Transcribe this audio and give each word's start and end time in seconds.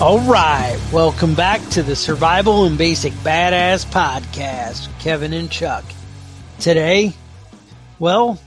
All 0.00 0.18
right, 0.22 0.76
welcome 0.92 1.36
back 1.36 1.66
to 1.70 1.82
the 1.84 1.94
Survival 1.94 2.64
and 2.64 2.76
Basic 2.76 3.12
Badass 3.12 3.86
Podcast, 3.86 4.88
Kevin 4.98 5.32
and 5.32 5.48
Chuck. 5.48 5.84
Today, 6.58 7.14
well, 8.00 8.40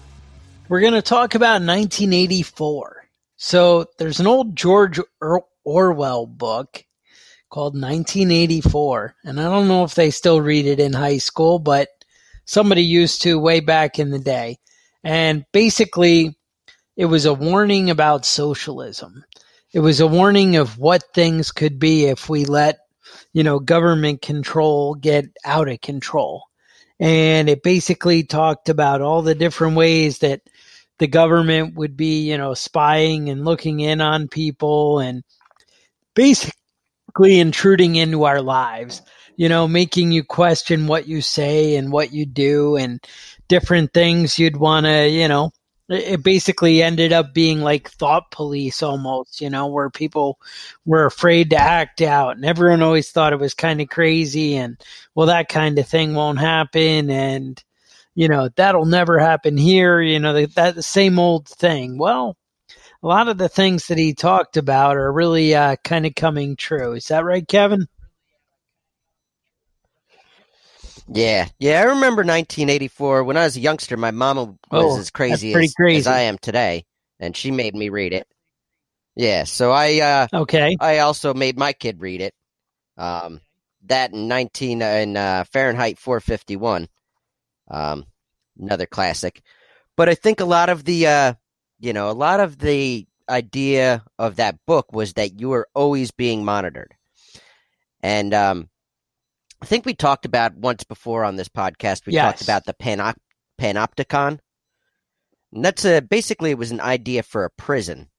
we're 0.67 0.81
going 0.81 0.91
to 0.93 1.01
talk 1.01 1.35
about 1.35 1.61
1984. 1.61 3.07
So, 3.37 3.85
there's 3.97 4.19
an 4.19 4.27
old 4.27 4.57
George 4.57 4.99
Orwell 5.63 6.25
book 6.25 6.83
called 7.49 7.75
1984, 7.75 9.15
and 9.23 9.39
I 9.39 9.43
don't 9.45 9.69
know 9.69 9.85
if 9.85 9.95
they 9.95 10.11
still 10.11 10.41
read 10.41 10.65
it 10.65 10.81
in 10.81 10.91
high 10.91 11.17
school, 11.17 11.59
but 11.59 11.87
somebody 12.43 12.83
used 12.83 13.21
to 13.21 13.39
way 13.39 13.61
back 13.61 13.99
in 13.99 14.09
the 14.09 14.19
day. 14.19 14.57
And 15.01 15.45
basically, 15.53 16.37
it 16.97 17.05
was 17.05 17.25
a 17.25 17.33
warning 17.33 17.89
about 17.89 18.25
socialism 18.25 19.23
it 19.73 19.79
was 19.79 19.99
a 19.99 20.07
warning 20.07 20.55
of 20.55 20.77
what 20.77 21.03
things 21.13 21.51
could 21.51 21.79
be 21.79 22.05
if 22.05 22.29
we 22.29 22.45
let 22.45 22.79
you 23.33 23.43
know 23.43 23.59
government 23.59 24.21
control 24.21 24.95
get 24.95 25.25
out 25.45 25.69
of 25.69 25.81
control. 25.81 26.43
And 26.99 27.47
it 27.47 27.61
basically 27.61 28.23
talked 28.23 28.69
about 28.69 29.01
all 29.01 29.21
the 29.21 29.35
different 29.35 29.75
ways 29.75 30.19
that 30.19 30.41
the 30.99 31.07
government 31.07 31.75
would 31.75 31.95
be 31.95 32.29
you 32.29 32.37
know 32.37 32.53
spying 32.53 33.29
and 33.29 33.45
looking 33.45 33.79
in 33.79 34.01
on 34.01 34.27
people 34.27 34.99
and 34.99 35.23
basically 36.15 36.53
intruding 37.39 37.95
into 37.95 38.23
our 38.23 38.41
lives 38.41 39.01
you 39.35 39.49
know 39.49 39.67
making 39.67 40.11
you 40.11 40.23
question 40.23 40.87
what 40.87 41.07
you 41.07 41.21
say 41.21 41.75
and 41.75 41.91
what 41.91 42.11
you 42.11 42.25
do 42.25 42.75
and 42.75 42.99
different 43.47 43.93
things 43.93 44.39
you'd 44.39 44.57
want 44.57 44.85
to 44.85 45.07
you 45.07 45.27
know 45.27 45.51
it 45.89 46.23
basically 46.23 46.81
ended 46.81 47.13
up 47.13 47.33
being 47.33 47.61
like 47.61 47.89
thought 47.89 48.31
police 48.31 48.83
almost, 48.83 49.41
you 49.41 49.49
know, 49.49 49.67
where 49.67 49.89
people 49.89 50.39
were 50.85 51.05
afraid 51.05 51.49
to 51.51 51.57
act 51.57 52.01
out 52.01 52.35
and 52.35 52.45
everyone 52.45 52.81
always 52.81 53.11
thought 53.11 53.33
it 53.33 53.39
was 53.39 53.53
kind 53.53 53.79
of 53.81 53.87
crazy 53.89 54.55
and 54.55 54.77
well 55.15 55.27
that 55.27 55.49
kind 55.49 55.79
of 55.79 55.87
thing 55.87 56.13
won't 56.13 56.39
happen 56.39 57.09
and 57.09 57.63
you 58.15 58.27
know, 58.27 58.49
that'll 58.55 58.85
never 58.85 59.19
happen 59.19 59.57
here, 59.57 60.01
you 60.01 60.19
know, 60.19 60.47
that, 60.47 60.73
the 60.73 60.81
same 60.81 61.19
old 61.19 61.47
thing. 61.47 61.99
Well, 61.99 62.35
a 63.03 63.07
lot 63.07 63.27
of 63.27 63.37
the 63.37 63.47
things 63.47 63.87
that 63.87 63.99
he 63.99 64.15
talked 64.15 64.57
about 64.57 64.97
are 64.97 65.13
really 65.13 65.53
uh, 65.53 65.75
kind 65.83 66.03
of 66.07 66.15
coming 66.15 66.55
true. 66.55 66.93
Is 66.93 67.09
that 67.09 67.23
right, 67.23 67.47
Kevin? 67.47 67.87
Yeah, 71.09 71.47
yeah, 71.59 71.79
I 71.79 71.83
remember 71.85 72.23
1984 72.23 73.23
when 73.23 73.37
I 73.37 73.43
was 73.43 73.55
a 73.55 73.61
youngster. 73.61 73.95
My 73.97 74.11
mama 74.11 74.43
was 74.43 74.55
Oh, 74.71 74.97
as 74.97 75.09
crazy 75.09 75.53
as, 75.53 75.73
crazy. 75.73 75.99
as 75.99 76.07
I 76.07 76.21
am 76.21 76.37
today, 76.37 76.85
and 77.19 77.35
she 77.35 77.51
made 77.51 77.75
me 77.75 77.89
read 77.89 78.13
it. 78.13 78.27
Yeah, 79.15 79.45
so 79.45 79.71
I 79.71 79.99
uh, 79.99 80.27
Okay. 80.33 80.75
I 80.79 80.99
also 80.99 81.33
made 81.33 81.57
my 81.57 81.73
kid 81.73 82.01
read 82.01 82.21
it. 82.21 82.33
Um, 82.97 83.41
that 83.85 84.13
in 84.13 84.27
19 84.27 84.81
uh, 84.83 84.85
in 84.85 85.17
uh, 85.17 85.43
Fahrenheit 85.45 85.97
451. 85.97 86.87
Um, 87.69 88.05
another 88.59 88.85
classic. 88.85 89.41
But 89.95 90.09
I 90.09 90.15
think 90.15 90.39
a 90.39 90.45
lot 90.45 90.69
of 90.69 90.83
the 90.83 91.07
uh, 91.07 91.33
you 91.79 91.93
know, 91.93 92.09
a 92.09 92.13
lot 92.13 92.39
of 92.39 92.57
the 92.59 93.07
idea 93.29 94.03
of 94.19 94.37
that 94.37 94.57
book 94.65 94.91
was 94.93 95.13
that 95.13 95.39
you 95.39 95.49
were 95.49 95.67
always 95.73 96.11
being 96.11 96.43
monitored. 96.45 96.93
And 98.01 98.33
um, 98.33 98.69
I 99.61 99.65
think 99.65 99.85
we 99.85 99.93
talked 99.93 100.25
about 100.25 100.55
once 100.55 100.83
before 100.83 101.23
on 101.23 101.35
this 101.35 101.49
podcast. 101.49 102.05
We 102.05 102.13
talked 102.13 102.41
about 102.41 102.65
the 102.65 102.73
panop- 102.73 103.17
panopticon. 103.59 104.39
And 105.53 105.65
that's 105.65 105.85
a 105.85 106.01
basically 106.01 106.51
it 106.51 106.57
was 106.57 106.71
an 106.71 106.81
idea 106.81 107.23
for 107.23 107.45
a 107.45 107.49
prison, 107.49 108.09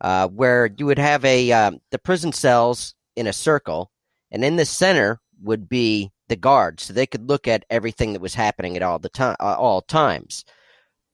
uh, 0.00 0.28
where 0.28 0.70
you 0.76 0.86
would 0.86 0.98
have 0.98 1.24
a 1.24 1.52
um, 1.52 1.80
the 1.90 1.98
prison 1.98 2.32
cells 2.32 2.94
in 3.16 3.26
a 3.26 3.32
circle, 3.32 3.90
and 4.30 4.44
in 4.44 4.56
the 4.56 4.64
center 4.64 5.20
would 5.42 5.68
be 5.68 6.12
the 6.28 6.36
guards, 6.36 6.84
so 6.84 6.92
they 6.92 7.06
could 7.06 7.28
look 7.28 7.48
at 7.48 7.64
everything 7.68 8.12
that 8.12 8.22
was 8.22 8.34
happening 8.34 8.76
at 8.76 8.82
all 8.82 9.00
the 9.00 9.08
time, 9.08 9.36
uh, 9.40 9.56
all 9.58 9.82
times. 9.82 10.44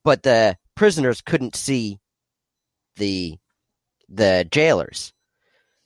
But 0.04 0.22
the 0.22 0.56
prisoners 0.74 1.22
couldn't 1.22 1.56
see 1.56 1.98
the 2.96 3.38
the 4.08 4.46
jailers. 4.50 5.12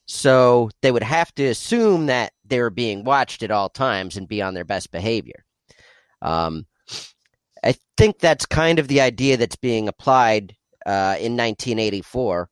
So 0.07 0.71
they 0.83 0.91
would 0.91 1.05
have 1.05 1.33
to 1.37 1.45
assume 1.45 2.07
that 2.07 2.33
they 2.51 2.61
were 2.61 2.71
being 2.71 3.05
watched 3.05 3.43
at 3.43 3.51
all 3.51 3.69
times 3.69 4.17
and 4.17 4.29
be 4.29 4.43
on 4.43 4.55
their 4.55 4.65
best 4.65 4.93
behavior. 4.93 5.45
Um, 6.21 6.67
I 7.65 7.75
think 7.97 8.19
that's 8.19 8.47
kind 8.47 8.79
of 8.79 8.89
the 8.89 9.01
idea 9.01 9.37
that's 9.37 9.57
being 9.57 9.89
applied 9.89 10.57
uh, 10.87 11.17
in 11.19 11.37
1984 11.37 12.49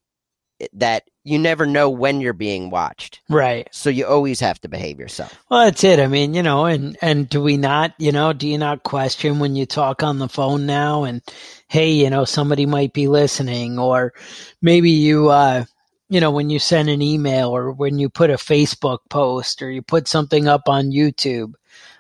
that 0.75 1.05
you 1.25 1.39
never 1.39 1.67
know 1.67 1.91
when 1.91 2.21
you're 2.21 2.33
being 2.33 2.71
watched. 2.71 3.21
Right. 3.29 3.69
So 3.71 3.91
you 3.91 4.07
always 4.07 4.41
have 4.41 4.61
to 4.63 4.69
behave 4.69 4.99
yourself. 4.99 5.37
Well, 5.51 5.67
that's 5.67 5.85
it. 5.85 6.01
I 6.01 6.07
mean, 6.07 6.35
you 6.35 6.43
know, 6.43 6.65
and 6.65 6.97
and 7.01 7.29
do 7.29 7.43
we 7.43 7.57
not, 7.57 7.95
you 7.99 8.13
know, 8.13 8.33
do 8.33 8.49
you 8.49 8.59
not 8.59 8.83
question 8.83 9.39
when 9.39 9.55
you 9.55 9.67
talk 9.67 10.03
on 10.03 10.19
the 10.19 10.29
phone 10.29 10.67
now 10.67 11.05
and 11.05 11.23
hey, 11.69 11.91
you 11.91 12.11
know, 12.11 12.25
somebody 12.25 12.67
might 12.67 12.93
be 12.93 13.09
listening 13.09 13.79
or 13.79 14.15
maybe 14.63 14.91
you 14.91 15.29
uh 15.29 15.65
you 16.09 16.21
know, 16.21 16.31
when 16.31 16.51
you 16.51 16.59
send 16.59 16.89
an 16.89 17.03
email 17.03 17.51
or 17.51 17.73
when 17.73 17.99
you 17.99 18.09
put 18.09 18.31
a 18.31 18.35
Facebook 18.35 19.01
post 19.11 19.63
or 19.63 19.71
you 19.71 19.83
put 19.83 20.09
something 20.09 20.49
up 20.49 20.69
on 20.69 20.91
YouTube. 20.91 21.55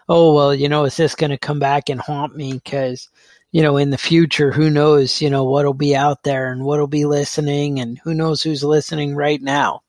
Oh, 0.08 0.34
well, 0.34 0.54
you 0.54 0.68
know, 0.68 0.84
is 0.84 0.96
this 0.96 1.14
going 1.14 1.30
to 1.30 1.38
come 1.38 1.58
back 1.58 1.88
and 1.88 2.00
haunt 2.00 2.36
me 2.36 2.60
cuz 2.60 3.08
you 3.50 3.62
know, 3.62 3.78
in 3.78 3.88
the 3.88 3.98
future, 3.98 4.52
who 4.52 4.68
knows, 4.68 5.22
you 5.22 5.30
know, 5.30 5.44
what'll 5.44 5.72
be 5.72 5.96
out 5.96 6.22
there 6.22 6.52
and 6.52 6.64
what'll 6.64 6.86
be 6.86 7.06
listening 7.06 7.80
and 7.80 7.98
who 8.04 8.12
knows 8.12 8.42
who's 8.42 8.62
listening 8.62 9.14
right 9.16 9.40
now. 9.40 9.80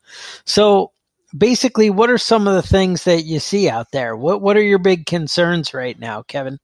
So, 0.45 0.93
basically 1.37 1.89
what 1.89 2.09
are 2.09 2.17
some 2.17 2.47
of 2.47 2.55
the 2.55 2.61
things 2.67 3.03
that 3.03 3.23
you 3.23 3.39
see 3.39 3.69
out 3.69 3.91
there 3.91 4.15
what 4.15 4.41
what 4.41 4.57
are 4.57 4.63
your 4.63 4.79
big 4.79 5.05
concerns 5.05 5.73
right 5.73 5.99
now 5.99 6.23
kevin 6.23 6.57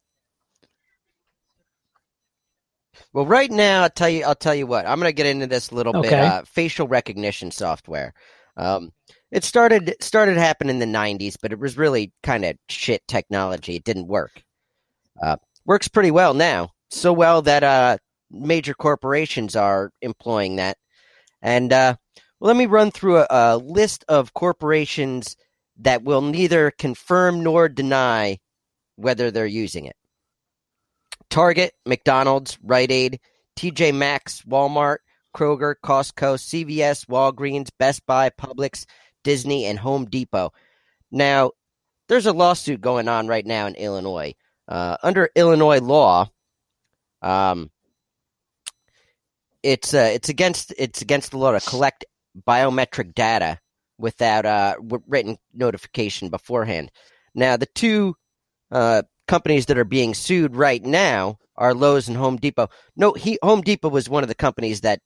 Well, 3.16 3.26
right 3.26 3.50
now, 3.50 3.84
I'll 3.84 3.90
tell 3.90 4.10
you. 4.10 4.26
I'll 4.26 4.36
tell 4.36 4.54
you 4.54 4.68
what. 4.68 4.86
I'm 4.86 5.00
going 5.00 5.08
to 5.08 5.16
get 5.16 5.26
into 5.26 5.48
this 5.48 5.72
a 5.72 5.76
little 5.76 5.94
bit. 6.02 6.12
Uh, 6.12 6.44
facial 6.44 6.86
recognition 6.86 7.50
software. 7.50 8.14
Um, 8.58 8.92
it 9.32 9.46
started 9.46 9.96
started 10.02 10.36
happening 10.36 10.82
in 10.82 10.92
the 10.92 10.98
'90s, 10.98 11.38
but 11.42 11.54
it 11.54 11.60
was 11.60 11.78
really 11.78 12.12
kind 12.24 12.44
of 12.44 12.58
shit 12.68 13.08
technology. 13.08 13.78
It 13.78 13.86
didn't 13.86 14.08
work. 14.08 14.44
Uh, 15.24 15.38
works 15.66 15.88
pretty 15.88 16.12
well 16.12 16.34
now, 16.34 16.72
so 16.90 17.14
well 17.14 17.42
that 17.44 17.64
uh, 17.64 18.00
major 18.30 18.74
corporations 18.74 19.56
are 19.56 19.92
employing 20.02 20.58
that. 20.58 20.76
And 21.42 21.72
uh, 21.72 21.96
well, 22.42 22.50
let 22.50 22.58
me 22.58 22.66
run 22.66 22.92
through 22.92 23.20
a, 23.20 23.28
a 23.30 23.58
list 23.58 24.04
of 24.10 24.34
corporations 24.34 25.38
that 25.78 26.04
will 26.04 26.22
neither 26.22 26.70
confirm 26.70 27.44
nor 27.44 27.70
deny 27.70 28.40
whether 28.98 29.32
they're 29.32 29.46
using 29.46 29.86
it. 29.86 29.96
Target, 31.30 31.74
McDonald's, 31.86 32.58
Rite 32.64 32.92
Aid, 32.92 33.20
TJ 33.58 33.94
Maxx, 33.94 34.42
Walmart, 34.44 34.98
Kroger, 35.36 35.76
Costco, 35.84 36.38
CVS, 36.38 37.06
Walgreens, 37.08 37.70
Best 37.78 38.06
Buy, 38.06 38.30
Publix, 38.30 38.86
Disney, 39.24 39.66
and 39.66 39.80
Home 39.80 40.06
Depot. 40.06 40.54
Now, 41.12 41.52
there's 42.08 42.26
a 42.26 42.34
lawsuit 42.34 42.82
going 42.82 43.08
on 43.08 43.28
right 43.28 43.46
now 43.46 43.68
in 43.68 43.76
Illinois. 43.76 44.34
Uh, 44.68 44.98
under 45.04 45.30
Illinois 45.36 45.80
law, 45.80 46.30
um, 47.22 47.70
it's 49.64 49.94
uh, 49.94 50.10
it's 50.14 50.30
against 50.30 50.74
it's 50.78 51.02
against 51.02 51.32
the 51.32 51.38
law 51.38 51.52
to 51.52 51.60
collect 51.60 52.06
biometric 52.48 53.14
data 53.14 53.60
without 53.98 54.46
uh, 54.46 54.76
written 55.08 55.38
notification 55.54 56.30
beforehand. 56.30 56.92
Now, 57.34 57.58
the 57.58 57.68
two 57.68 58.16
uh, 58.72 59.04
companies 59.28 59.68
that 59.68 59.78
are 59.78 59.84
being 59.86 60.14
sued 60.14 60.56
right 60.56 60.84
now 60.84 61.38
are 61.56 61.74
Lowe's 61.74 62.08
and 62.08 62.18
Home 62.18 62.38
Depot. 62.38 62.70
No, 62.96 63.14
he, 63.14 63.40
Home 63.42 63.62
Depot 63.62 63.90
was 63.90 64.10
one 64.10 64.24
of 64.24 64.30
the 64.30 64.36
companies 64.36 64.82
that 64.82 65.00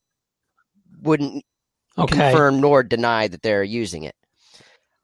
wouldn't 1.01 1.43
Okay. 1.97 2.15
confirm 2.15 2.61
nor 2.61 2.81
deny 2.83 3.27
that 3.27 3.41
they're 3.41 3.63
using 3.63 4.03
it. 4.03 4.15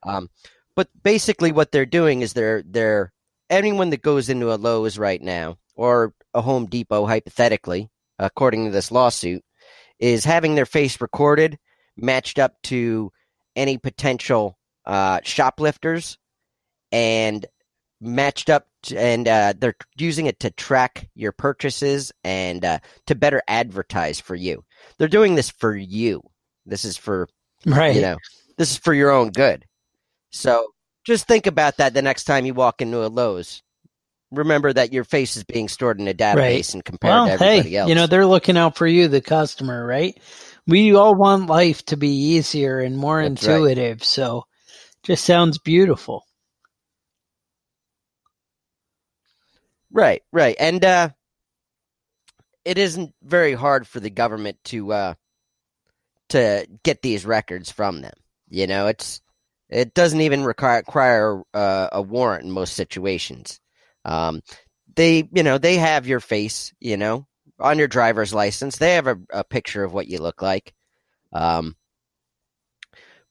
Um, 0.04 0.30
but 0.76 0.88
basically, 1.04 1.52
what 1.52 1.72
they're 1.72 1.86
doing 1.86 2.22
is 2.22 2.34
they're 2.34 2.64
they're 2.66 3.12
anyone 3.50 3.90
that 3.90 4.02
goes 4.02 4.30
into 4.30 4.54
a 4.54 4.56
Lowe's 4.56 4.98
right 4.98 5.22
now 5.22 5.58
or 5.76 6.14
a 6.34 6.42
Home 6.42 6.66
Depot, 6.68 7.06
hypothetically, 7.06 7.90
according 8.20 8.66
to 8.66 8.72
this 8.72 8.92
lawsuit, 8.92 9.44
is 10.00 10.24
having 10.26 10.56
their 10.56 10.66
face 10.66 11.02
recorded, 11.02 11.58
matched 11.98 12.40
up 12.40 12.54
to 12.64 13.12
any 13.56 13.78
potential 13.78 14.58
uh, 14.86 15.20
shoplifters, 15.24 16.18
and 16.92 17.46
matched 18.06 18.50
up, 18.50 18.68
to, 18.84 19.00
and 19.00 19.28
uh, 19.28 19.54
they're 19.58 19.76
using 19.98 20.28
it 20.28 20.40
to 20.42 20.52
track 20.52 21.10
your 21.16 21.32
purchases 21.32 22.12
and 22.24 22.64
uh, 22.64 22.80
to 23.08 23.16
better 23.16 23.42
advertise 23.48 24.20
for 24.20 24.36
you. 24.36 24.64
They're 24.98 25.08
doing 25.08 25.36
this 25.36 25.50
for 25.50 25.76
you. 25.76 26.22
This 26.66 26.86
is 26.86 26.98
for 26.98 27.28
Right. 27.66 27.96
you 27.96 28.02
know 28.02 28.18
this 28.58 28.72
is 28.72 28.78
for 28.78 28.94
your 28.94 29.12
own 29.12 29.30
good 29.32 29.66
so 30.32 30.68
just 31.04 31.28
think 31.28 31.48
about 31.48 31.78
that 31.78 31.94
the 31.94 32.02
next 32.02 32.26
time 32.26 32.46
you 32.46 32.54
walk 32.54 32.82
into 32.82 33.06
a 33.06 33.08
lowes 33.08 33.64
remember 34.32 34.74
that 34.74 34.94
your 34.94 35.04
face 35.04 35.36
is 35.38 35.44
being 35.44 35.68
stored 35.68 36.00
in 36.00 36.08
a 36.08 36.14
database 36.14 36.38
Right. 36.38 36.74
and 36.74 36.86
compared 36.86 37.12
well, 37.12 37.26
to 37.26 37.32
everybody 37.32 37.72
hey, 37.72 37.76
else 37.78 37.90
you 37.90 37.96
know, 37.96 38.08
they're 38.08 38.26
looking 38.26 38.58
out 38.58 38.76
for 38.78 38.88
you, 38.88 39.08
the 39.08 39.22
customer, 39.22 39.86
right? 39.86 40.20
We 40.68 40.96
all 40.96 41.16
want 41.16 41.48
life 41.48 41.86
to 41.86 41.98
be 41.98 42.10
easier 42.10 42.80
and 42.80 42.98
more 42.98 43.22
That's 43.22 43.48
right. 43.48 43.56
intuitive. 43.56 44.04
So 44.04 44.46
just 45.04 45.26
sounds 45.26 45.58
beautiful. 45.60 46.25
Right 49.96 50.24
right. 50.34 50.58
And 50.60 50.86
uh 50.86 51.10
it 52.66 52.78
isn't 52.78 53.14
very 53.24 53.54
hard 53.54 53.88
for 53.88 54.00
the 54.02 54.12
government 54.12 54.60
to 54.66 54.94
uh 54.94 55.14
to 56.30 56.68
get 56.84 57.02
these 57.02 57.26
records 57.26 57.72
from 57.72 58.02
them. 58.02 58.14
You 58.50 58.68
know 58.68 58.88
it's 58.88 59.22
it 59.70 59.96
doesn't 59.96 60.22
even 60.22 60.44
require, 60.44 60.78
require 60.80 61.42
uh, 61.54 61.90
a 61.92 62.02
warrant 62.02 62.46
in 62.46 62.52
most 62.52 62.76
situations. 62.76 63.60
Um 64.06 64.42
they 64.96 65.30
you 65.34 65.44
know 65.44 65.58
they 65.58 65.78
have 65.78 66.08
your 66.08 66.22
face 66.22 66.74
you 66.82 66.98
know 66.98 67.28
on 67.60 67.80
your 67.80 67.88
driver's 67.88 68.34
license. 68.34 68.78
They 68.78 68.96
have 68.96 69.08
a, 69.08 69.18
a 69.32 69.44
picture 69.46 69.84
of 69.84 69.94
what 69.94 70.08
you 70.08 70.20
look 70.20 70.42
like. 70.42 70.74
Um 71.34 71.78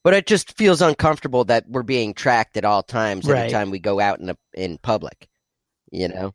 but 0.04 0.14
it 0.14 0.26
just 0.26 0.56
feels 0.58 0.82
uncomfortable 0.82 1.44
that 1.46 1.64
we're 1.68 1.82
being 1.82 2.14
tracked 2.14 2.56
at 2.58 2.64
all 2.64 2.82
times 2.82 3.28
Right. 3.28 3.38
anytime 3.38 3.70
we 3.70 3.78
go 3.80 4.00
out 4.00 4.20
in 4.20 4.30
a, 4.30 4.36
in 4.54 4.78
public 4.78 5.28
you 5.92 6.08
know 6.08 6.34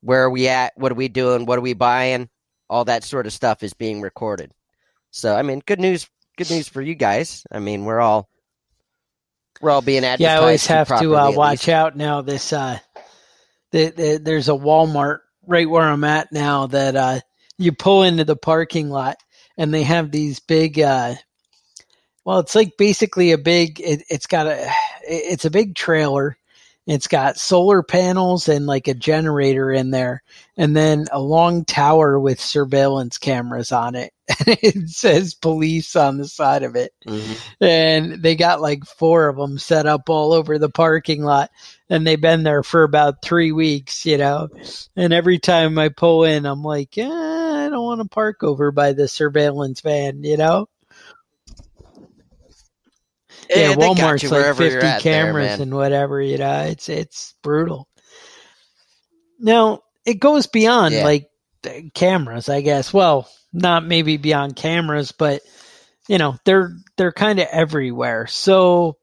where 0.00 0.24
are 0.24 0.30
we 0.30 0.48
at 0.48 0.72
what 0.76 0.92
are 0.92 0.96
we 0.96 1.08
doing 1.08 1.46
what 1.46 1.58
are 1.58 1.62
we 1.62 1.74
buying 1.74 2.28
all 2.68 2.84
that 2.84 3.04
sort 3.04 3.26
of 3.26 3.32
stuff 3.32 3.62
is 3.62 3.74
being 3.74 4.00
recorded 4.00 4.52
so 5.10 5.34
i 5.34 5.42
mean 5.42 5.62
good 5.66 5.80
news 5.80 6.08
good 6.36 6.50
news 6.50 6.68
for 6.68 6.82
you 6.82 6.94
guys 6.94 7.44
i 7.50 7.58
mean 7.58 7.84
we're 7.84 8.00
all 8.00 8.28
we're 9.60 9.70
all 9.70 9.82
being 9.82 10.04
advertised 10.04 10.20
Yeah, 10.20 10.34
I 10.34 10.38
always 10.42 10.66
have 10.66 10.88
to 11.00 11.16
uh, 11.16 11.30
watch 11.30 11.66
least. 11.66 11.68
out 11.70 11.96
now. 11.96 12.20
This 12.22 12.52
uh, 12.52 12.78
the, 13.72 13.90
the, 13.90 14.20
there's 14.22 14.48
a 14.48 14.52
Walmart 14.52 15.20
right 15.46 15.68
where 15.68 15.82
I'm 15.82 16.04
at 16.04 16.32
now 16.32 16.66
that 16.68 16.96
uh, 16.96 17.20
you 17.58 17.72
pull 17.72 18.02
into 18.02 18.24
the 18.24 18.36
parking 18.36 18.90
lot 18.90 19.16
and 19.56 19.72
they 19.72 19.82
have 19.82 20.10
these 20.10 20.40
big. 20.40 20.78
Uh, 20.78 21.14
well, 22.24 22.40
it's 22.40 22.54
like 22.54 22.76
basically 22.76 23.32
a 23.32 23.38
big. 23.38 23.80
It, 23.80 24.02
it's 24.10 24.26
got 24.26 24.46
a. 24.46 24.70
It's 25.08 25.44
a 25.44 25.50
big 25.50 25.74
trailer. 25.74 26.36
It's 26.86 27.08
got 27.08 27.36
solar 27.38 27.82
panels 27.82 28.48
and 28.48 28.66
like 28.66 28.86
a 28.88 28.94
generator 28.94 29.72
in 29.72 29.90
there, 29.90 30.22
and 30.56 30.76
then 30.76 31.06
a 31.10 31.20
long 31.20 31.64
tower 31.64 32.18
with 32.20 32.40
surveillance 32.40 33.18
cameras 33.18 33.72
on 33.72 33.94
it. 33.94 34.12
And 34.46 34.58
it 34.62 34.88
says 34.90 35.34
police 35.34 35.94
on 35.96 36.18
the 36.18 36.26
side 36.26 36.62
of 36.64 36.74
it 36.76 36.92
Mhm. 37.06 37.36
and 37.60 38.22
they 38.22 38.34
got 38.34 38.60
like 38.60 38.84
four 38.84 39.28
of 39.28 39.36
them 39.36 39.56
set 39.58 39.86
up 39.86 40.10
all 40.10 40.32
over 40.32 40.58
the 40.58 40.68
parking 40.68 41.22
lot 41.22 41.50
and 41.88 42.04
they've 42.04 42.20
been 42.20 42.42
there 42.42 42.64
for 42.64 42.82
about 42.82 43.22
three 43.22 43.52
weeks 43.52 44.04
you 44.04 44.18
know 44.18 44.48
and 44.96 45.12
every 45.12 45.38
time 45.38 45.78
i 45.78 45.88
pull 45.88 46.24
in 46.24 46.44
i'm 46.44 46.62
like 46.64 46.98
eh, 46.98 47.04
i 47.08 47.68
don't 47.68 47.84
want 47.84 48.00
to 48.00 48.08
park 48.08 48.42
over 48.42 48.72
by 48.72 48.92
the 48.92 49.06
surveillance 49.06 49.80
van 49.80 50.24
you 50.24 50.36
know 50.36 50.68
yeah, 53.50 53.70
Yeah, 53.70 53.74
walmart's 53.76 54.30
like 54.30 54.56
50 54.56 54.64
at 54.64 54.80
there, 54.80 55.00
cameras 55.00 55.60
and 55.60 55.74
whatever 55.74 56.20
you 56.20 56.38
know 56.38 56.62
it's 56.62 56.88
it's 56.88 57.34
brutal. 57.42 57.88
Now 59.38 59.80
it 60.04 60.20
goes 60.20 60.46
beyond 60.46 60.94
Yeah. 60.94 61.04
like 61.04 61.30
cameras 61.94 62.48
i 62.48 62.60
guess. 62.60 62.92
Well 62.92 63.28
not 63.52 63.84
maybe 63.84 64.16
beyond 64.18 64.54
cameras 64.56 65.12
but 65.12 65.42
you 66.08 66.18
know 66.18 66.36
they're 66.44 66.70
they're 66.96 67.12
kind 67.12 67.38
of 67.40 67.48
everywhere. 67.50 68.26
So 68.26 68.96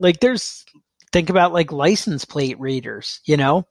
like 0.00 0.20
there's 0.20 0.64
think 1.12 1.30
about 1.30 1.52
like 1.52 1.72
license 1.72 2.24
plate 2.24 2.58
readers 2.60 3.20
you 3.24 3.36
know? 3.36 3.66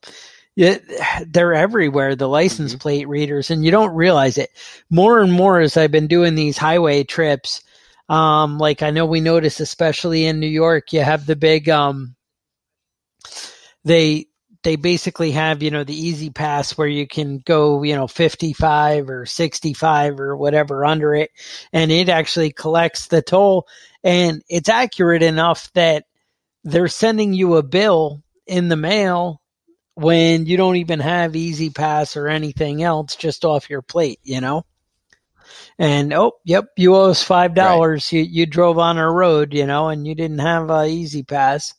It, 0.57 0.83
they're 1.31 1.53
everywhere 1.53 2.15
the 2.15 2.27
license 2.27 2.75
Mhm. 2.75 2.79
plate 2.81 3.07
readers 3.07 3.51
and 3.51 3.63
you 3.63 3.71
don't 3.71 3.95
realize 3.95 4.38
it. 4.38 4.50
More 4.89 5.21
and 5.21 5.31
more 5.31 5.59
as 5.62 5.77
i've 5.77 5.91
been 5.91 6.07
doing 6.07 6.36
these 6.36 6.57
highway 6.57 7.03
trips 7.03 7.62
um 8.12 8.58
like 8.58 8.84
i 8.84 8.91
know 8.91 9.06
we 9.06 9.22
notice 9.22 9.62
especially 9.62 10.25
in 10.25 10.39
new 10.39 10.48
york 10.48 10.91
you 10.91 11.01
have 11.01 11.25
the 11.25 11.36
big 11.36 11.70
um 11.70 12.13
they 13.86 14.25
they 14.63 14.75
basically 14.75 15.32
have 15.32 15.63
you 15.63 15.72
know 15.72 15.86
the 15.86 15.96
E-ZPass 15.96 16.77
where 16.77 16.89
you 16.89 17.08
can 17.08 17.39
go 17.39 17.84
you 17.84 17.96
know 17.96 18.08
55 18.08 19.10
or 19.10 19.25
65 19.25 20.20
or 20.20 20.36
whatever 20.36 20.86
under 20.86 21.15
it 21.15 21.32
and 21.72 21.89
it 21.89 22.10
actually 22.10 22.51
collects 22.51 23.08
the 23.08 23.22
toll 23.22 23.65
and 24.03 24.44
it's 24.50 24.70
accurate 24.70 25.24
enough 25.24 25.72
that 25.74 26.03
they're 26.65 26.89
sending 26.89 27.34
you 27.34 27.56
a 27.56 27.63
bill 27.63 28.22
in 28.46 28.68
the 28.68 28.75
mail 28.75 29.41
when 29.96 30.46
you 30.46 30.58
don't 30.58 30.75
even 30.75 31.00
have 31.00 31.36
E-ZPass 31.36 32.18
or 32.18 32.27
anything 32.27 32.84
else 32.84 33.15
just 33.15 33.46
off 33.46 33.70
your 33.70 33.82
plate 33.82 34.20
you 34.22 34.41
know 34.41 34.65
and 35.79 36.13
oh 36.13 36.34
yep 36.46 36.65
you 36.77 36.96
owe 36.96 37.10
us 37.10 37.24
five 37.24 37.53
dollars. 37.55 38.12
You 38.12 38.22
you 38.24 38.46
drove 38.46 38.77
on 38.77 38.98
our 38.98 39.13
road 39.13 39.53
you 39.53 39.65
know 39.65 39.89
and 39.89 40.05
you 40.08 40.15
didn't 40.15 40.39
have 40.39 40.70
a 40.70 40.86
E-ZPass. 40.86 41.74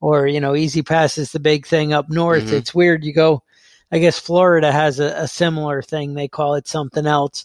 Or 0.00 0.26
you 0.26 0.40
know 0.40 0.54
E-ZPass 0.54 1.18
is 1.18 1.32
the 1.32 1.40
big 1.40 1.66
thing 1.66 1.92
up 1.92 2.08
north. 2.10 2.44
Mhm. 2.46 2.52
it's 2.52 2.74
weird. 2.74 3.04
You 3.04 3.12
go 3.12 3.42
i 3.92 3.98
guess 3.98 4.18
florida 4.18 4.72
has 4.72 4.98
a, 5.00 5.12
a 5.22 5.28
similar 5.28 5.80
thing. 5.82 6.14
They 6.14 6.28
call 6.28 6.54
it 6.54 6.66
something 6.68 7.06
else. 7.06 7.44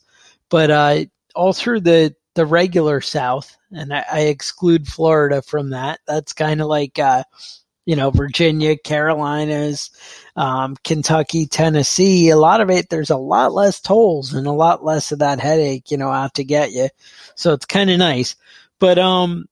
But 0.50 0.72
uh 0.72 1.06
all 1.36 1.54
through 1.54 1.82
the 1.82 2.14
the 2.34 2.46
regular 2.46 3.02
south 3.02 3.56
and 3.72 3.94
i, 3.94 4.04
I 4.12 4.20
exclude 4.22 4.88
florida 4.88 5.42
from 5.42 5.70
that 5.72 6.00
that's 6.08 6.34
kind 6.34 6.62
of 6.62 6.68
like 6.68 6.98
uh 7.00 7.24
you 7.92 7.98
know 7.98 8.12
virginia 8.12 8.78
carolinas 8.78 9.92
um, 10.38 10.78
kentucky 10.86 11.46
tennessee 11.46 12.30
a 12.30 12.38
lot 12.38 12.62
of 12.62 12.72
it 12.72 12.90
there's 12.90 13.12
a 13.12 13.18
lot 13.18 13.54
less 13.54 13.82
tolls 13.82 14.34
and 14.34 14.48
a 14.48 14.52
lot 14.54 14.86
less 14.86 15.12
of 15.12 15.20
that 15.20 15.40
headache 15.42 15.92
you 15.92 15.98
know 15.98 16.10
out 16.12 16.36
to 16.36 16.46
get 16.46 16.72
you. 16.72 16.90
So 17.36 17.54
it's 17.54 17.66
kind 17.66 17.90
of 17.92 18.00
nice. 18.00 18.36
But 18.80 19.00
um 19.00 19.48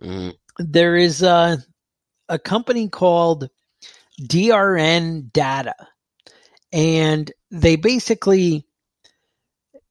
Mhm. 0.00 0.36
there 0.58 0.96
is 0.96 1.22
a, 1.22 1.58
a 2.28 2.38
company 2.38 2.88
called 2.88 3.48
DRN 4.20 5.32
Data, 5.32 5.74
and 6.72 7.30
they 7.50 7.76
basically 7.76 8.66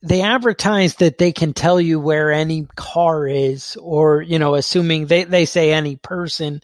they 0.03 0.21
advertise 0.21 0.95
that 0.95 1.17
they 1.17 1.31
can 1.31 1.53
tell 1.53 1.79
you 1.79 1.99
where 1.99 2.31
any 2.31 2.67
car 2.75 3.27
is, 3.27 3.77
or 3.81 4.21
you 4.21 4.37
know, 4.37 4.55
assuming 4.55 5.07
they 5.07 5.23
they 5.23 5.45
say 5.45 5.71
any 5.71 5.95
person 5.95 6.61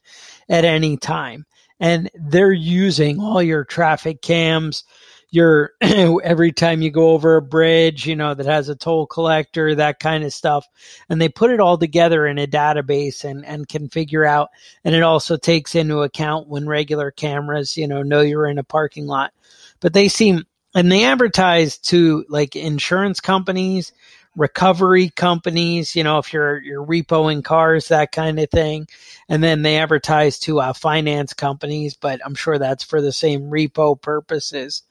at 0.50 0.66
any 0.66 0.98
time, 0.98 1.46
and 1.80 2.10
they're 2.14 2.52
using 2.52 3.20
all 3.20 3.42
your 3.42 3.64
traffic 3.64 4.22
cams 4.22 4.84
your 5.32 5.74
every 5.82 6.52
time 6.52 6.82
you 6.82 6.92
go 6.92 7.12
over 7.12 7.36
a 7.36 7.42
bridge, 7.42 8.06
you 8.06 8.16
know, 8.16 8.34
that 8.34 8.46
has 8.46 8.70
a 8.70 8.76
toll 8.76 9.06
collector, 9.06 9.76
that 9.76 10.00
kind 10.00 10.24
of 10.24 10.34
stuff. 10.34 10.66
And 11.10 11.22
they 11.22 11.30
put 11.30 11.52
it 11.52 11.60
all 11.60 11.78
together 11.78 12.26
in 12.26 12.38
a 12.40 12.48
database 12.48 13.24
and, 13.24 13.46
and 13.46 13.68
can 13.68 13.90
figure 13.90 14.26
out. 14.26 14.50
And 14.84 14.96
it 14.96 15.04
also 15.04 15.38
takes 15.38 15.76
into 15.76 16.02
account 16.02 16.48
when 16.48 16.68
regular 16.68 17.12
cameras, 17.12 17.78
you 17.78 17.88
know, 17.88 18.02
know 18.02 18.22
you're 18.22 18.48
in 18.48 18.58
a 18.58 18.64
parking 18.64 19.06
lot. 19.06 19.34
But 19.80 19.94
they 19.94 20.08
seem, 20.08 20.46
and 20.76 20.92
they 20.92 21.04
advertise 21.06 21.78
to 21.78 22.26
like 22.30 22.56
insurance 22.56 23.20
companies, 23.20 23.92
recovery 24.36 25.10
companies, 25.10 25.96
you 25.96 26.04
know, 26.04 26.20
if 26.20 26.32
you're 26.32 26.62
you're 26.62 26.86
repoing 26.86 27.44
cars, 27.44 27.88
that 27.88 28.12
kind 28.12 28.40
of 28.40 28.50
thing. 28.50 28.88
And 29.28 29.44
then 29.44 29.62
they 29.62 29.78
advertise 29.78 30.40
to 30.40 30.60
uh, 30.60 30.74
finance 30.74 31.34
companies, 31.34 31.96
but 31.96 32.22
I'm 32.26 32.36
sure 32.36 32.58
that's 32.58 32.84
for 32.84 33.02
the 33.02 33.12
same 33.12 33.44
repo 33.44 34.00
purposes. 34.00 34.84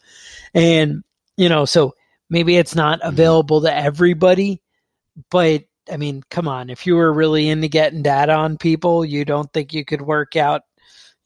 And 0.54 1.04
you 1.36 1.48
know, 1.48 1.64
so 1.64 1.94
maybe 2.28 2.56
it's 2.56 2.74
not 2.74 3.00
mm-hmm. 3.00 3.08
available 3.08 3.62
to 3.62 3.74
everybody, 3.74 4.60
but 5.30 5.64
I 5.90 5.96
mean, 5.96 6.22
come 6.28 6.48
on, 6.48 6.68
if 6.68 6.86
you 6.86 6.96
were 6.96 7.12
really 7.12 7.48
into 7.48 7.68
getting 7.68 8.02
data 8.02 8.34
on 8.34 8.58
people, 8.58 9.04
you 9.04 9.24
don't 9.24 9.50
think 9.52 9.72
you 9.72 9.84
could 9.84 10.02
work 10.02 10.36
out 10.36 10.62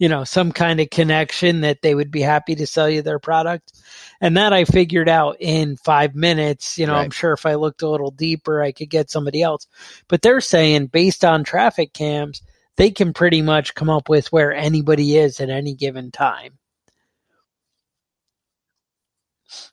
you 0.02 0.08
know, 0.08 0.24
some 0.24 0.50
kind 0.50 0.80
of 0.80 0.90
connection 0.90 1.60
that 1.60 1.80
they 1.80 1.94
would 1.94 2.10
be 2.10 2.22
happy 2.22 2.56
to 2.56 2.66
sell 2.66 2.90
you 2.90 3.02
their 3.02 3.20
product. 3.20 3.80
And 4.20 4.36
that 4.36 4.52
I 4.52 4.64
figured 4.64 5.08
out 5.08 5.36
in 5.38 5.76
five 5.76 6.16
minutes. 6.16 6.76
You 6.76 6.88
know, 6.88 6.94
right. 6.94 7.04
I'm 7.04 7.12
sure 7.12 7.32
if 7.32 7.46
I 7.46 7.54
looked 7.54 7.82
a 7.82 7.88
little 7.88 8.10
deeper, 8.10 8.60
I 8.60 8.72
could 8.72 8.90
get 8.90 9.12
somebody 9.12 9.42
else. 9.42 9.68
But 10.08 10.20
they're 10.20 10.40
saying 10.40 10.86
based 10.88 11.24
on 11.24 11.44
traffic 11.44 11.92
cams, 11.92 12.42
they 12.76 12.90
can 12.90 13.12
pretty 13.12 13.42
much 13.42 13.76
come 13.76 13.88
up 13.88 14.08
with 14.08 14.32
where 14.32 14.52
anybody 14.52 15.18
is 15.18 15.38
at 15.38 15.50
any 15.50 15.72
given 15.72 16.10
time. 16.10 16.58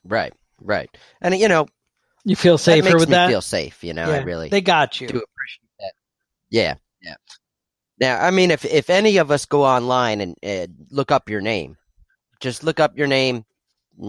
Right, 0.04 0.32
right. 0.60 0.96
And, 1.20 1.34
you 1.34 1.48
know, 1.48 1.66
you 2.24 2.36
feel 2.36 2.56
safer 2.56 2.96
with 2.96 3.08
that? 3.08 3.30
feel 3.30 3.40
safe, 3.40 3.82
you 3.82 3.94
know, 3.94 4.06
yeah, 4.06 4.18
I 4.18 4.22
really 4.22 4.48
They 4.48 4.60
got 4.60 5.00
you. 5.00 5.08
do 5.08 5.14
appreciate 5.14 5.70
that. 5.80 5.92
Yeah, 6.50 6.74
yeah. 7.02 7.16
Now, 8.00 8.18
I 8.24 8.30
mean, 8.30 8.50
if 8.50 8.64
if 8.64 8.88
any 8.88 9.18
of 9.18 9.30
us 9.30 9.44
go 9.44 9.64
online 9.64 10.20
and 10.22 10.36
uh, 10.42 10.66
look 10.90 11.12
up 11.12 11.28
your 11.28 11.42
name, 11.42 11.76
just 12.40 12.64
look 12.64 12.80
up 12.80 12.96
your 12.96 13.06
name, 13.06 13.44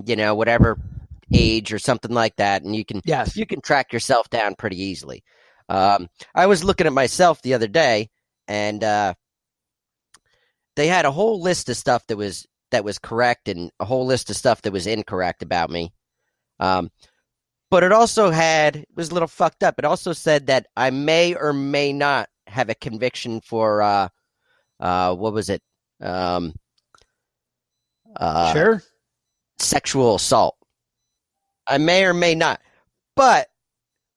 you 0.06 0.16
know, 0.16 0.34
whatever 0.34 0.80
age 1.34 1.74
or 1.74 1.80
something 1.80 2.12
like 2.12 2.38
that, 2.38 2.64
and 2.64 2.76
you 2.76 2.86
can 2.86 3.02
yes. 3.06 3.36
you 3.36 3.46
can 3.46 3.60
track 3.62 3.92
yourself 3.92 4.30
down 4.30 4.56
pretty 4.56 4.82
easily. 4.82 5.24
Um, 5.68 6.10
I 6.34 6.48
was 6.48 6.64
looking 6.64 6.88
at 6.88 6.94
myself 6.94 7.42
the 7.42 7.54
other 7.54 7.68
day, 7.68 8.10
and 8.48 8.82
uh, 8.84 9.14
they 10.78 10.88
had 10.88 11.06
a 11.06 11.12
whole 11.12 11.42
list 11.42 11.68
of 11.70 11.76
stuff 11.76 12.08
that 12.08 12.18
was 12.18 12.48
that 12.72 12.86
was 12.86 12.98
correct, 12.98 13.50
and 13.50 13.72
a 13.82 13.86
whole 13.86 14.06
list 14.06 14.30
of 14.30 14.38
stuff 14.38 14.62
that 14.62 14.74
was 14.74 14.88
incorrect 14.88 15.44
about 15.44 15.70
me. 15.70 15.92
Um, 16.62 16.92
but 17.70 17.84
it 17.84 17.92
also 17.92 18.30
had 18.32 18.78
it 18.78 18.88
was 18.96 19.12
a 19.12 19.14
little 19.14 19.28
fucked 19.28 19.64
up. 19.64 19.76
It 19.78 19.86
also 19.86 20.14
said 20.14 20.48
that 20.48 20.68
I 20.78 20.92
may 20.92 21.36
or 21.36 21.52
may 21.52 21.92
not 21.92 22.30
have 22.52 22.70
a 22.70 22.76
conviction 22.76 23.42
for 23.42 23.82
uh, 23.82 24.10
uh, 24.80 25.16
what 25.16 25.34
was 25.34 25.50
it? 25.50 25.62
Um, 26.02 26.54
uh, 28.16 28.54
sure. 28.54 28.84
Sexual 29.60 30.16
assault. 30.16 30.58
I 31.68 31.78
may 31.78 32.06
or 32.06 32.14
may 32.14 32.36
not, 32.36 32.60
but 33.16 33.48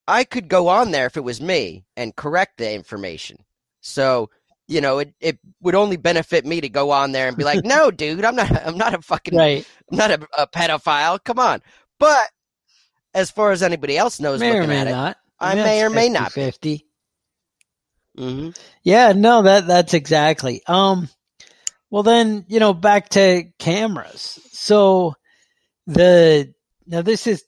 I 0.09 0.25
could 0.25 0.49
go 0.49 0.69
on 0.69 0.91
there 0.91 1.07
if 1.07 1.17
it 1.17 1.25
was 1.25 1.41
me 1.41 1.85
and 1.97 2.17
correct 2.17 2.59
the 2.59 2.73
information. 2.73 3.39
So 3.81 4.31
you 4.67 4.81
know, 4.81 4.99
it, 4.99 5.15
it 5.21 5.39
would 5.61 5.75
only 5.75 5.97
benefit 5.97 6.47
me 6.47 6.61
to 6.61 6.69
go 6.69 6.91
on 6.91 7.13
there 7.13 7.29
and 7.29 7.37
be 7.37 7.45
like, 7.45 7.65
"No, 7.65 7.91
dude, 7.91 8.25
I'm 8.25 8.37
not. 8.37 8.51
I'm 8.67 8.79
not 8.79 8.95
a 8.95 9.03
fucking. 9.03 9.37
Right. 9.37 9.67
I'm 9.91 9.99
not 9.99 10.11
a, 10.11 10.27
a 10.39 10.47
pedophile. 10.47 11.23
Come 11.23 11.39
on." 11.39 11.63
But 11.99 12.31
as 13.13 13.31
far 13.31 13.53
as 13.53 13.63
anybody 13.63 13.97
else 13.97 14.21
knows, 14.21 14.41
may 14.41 14.59
looking 14.59 14.75
at 14.75 14.89
not. 14.89 15.11
it, 15.13 15.17
I 15.39 15.55
may 15.55 15.83
or 15.83 15.91
may 15.91 16.09
not. 16.09 16.33
Fifty. 16.33 16.87
Mm-hmm. 18.19 18.51
Yeah, 18.83 19.13
no, 19.13 19.43
that 19.43 19.67
that's 19.67 19.95
exactly. 19.95 20.63
Um, 20.67 21.09
well, 21.91 22.03
then 22.03 22.45
you 22.49 22.61
know, 22.61 22.75
back 22.75 23.11
to 23.11 23.45
cameras. 23.59 24.39
So 24.53 25.15
the 25.87 26.53
now 26.87 27.03
this 27.03 27.27
is 27.27 27.45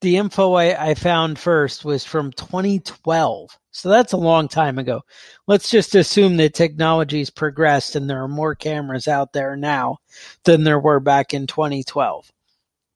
the 0.00 0.16
info 0.16 0.54
I, 0.54 0.90
I 0.90 0.94
found 0.94 1.38
first 1.38 1.84
was 1.84 2.04
from 2.04 2.32
2012. 2.32 3.58
So 3.72 3.88
that's 3.88 4.12
a 4.12 4.18
long 4.18 4.48
time 4.48 4.78
ago. 4.78 5.02
Let's 5.46 5.70
just 5.70 5.94
assume 5.94 6.36
that 6.38 6.54
technology's 6.54 7.30
progressed 7.30 7.94
and 7.96 8.08
there 8.08 8.22
are 8.22 8.28
more 8.28 8.54
cameras 8.54 9.06
out 9.06 9.32
there 9.32 9.56
now 9.56 9.98
than 10.44 10.64
there 10.64 10.80
were 10.80 11.00
back 11.00 11.34
in 11.34 11.46
2012. 11.46 12.30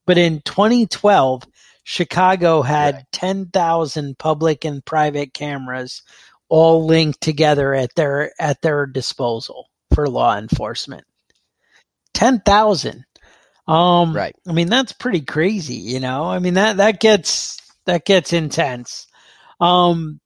But 0.06 0.18
in 0.18 0.40
2012, 0.42 1.44
Chicago 1.84 2.62
had 2.62 2.94
right. 2.94 3.04
10,000 3.12 4.18
public 4.18 4.64
and 4.64 4.84
private 4.84 5.34
cameras 5.34 6.02
all 6.48 6.86
linked 6.86 7.20
together 7.20 7.74
at 7.74 7.94
their 7.94 8.32
at 8.40 8.60
their 8.62 8.86
disposal 8.86 9.68
for 9.94 10.08
law 10.08 10.36
enforcement. 10.36 11.04
Ten 12.12 12.40
thousand. 12.40 13.04
Um, 13.66 14.14
right. 14.14 14.34
I 14.46 14.52
mean, 14.52 14.68
that's 14.68 14.92
pretty 14.92 15.22
crazy. 15.22 15.76
You 15.76 16.00
know, 16.00 16.24
I 16.24 16.38
mean 16.38 16.54
that 16.54 16.78
that 16.78 17.00
gets 17.00 17.58
that 17.86 18.04
gets 18.04 18.32
intense. 18.32 19.06
Um, 19.60 20.20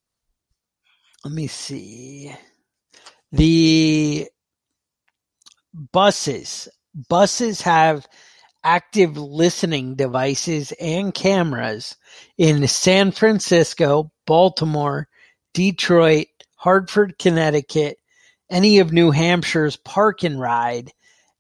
let 1.25 1.33
me 1.35 1.47
see. 1.47 2.33
The 3.33 4.29
buses 5.93 6.69
buses 7.09 7.61
have 7.63 8.07
active 8.65 9.17
listening 9.17 9.95
devices 9.95 10.73
and 10.81 11.15
cameras 11.15 11.97
in 12.37 12.67
San 12.67 13.13
Francisco, 13.13 14.11
Baltimore, 14.27 15.09
Detroit, 15.55 16.27
Hartford, 16.57 17.19
Connecticut, 17.19 17.99
any 18.51 18.79
of 18.79 18.93
New 18.93 19.11
Hampshire's 19.11 19.77
park 19.77 20.25
and 20.25 20.41
ride, 20.41 20.93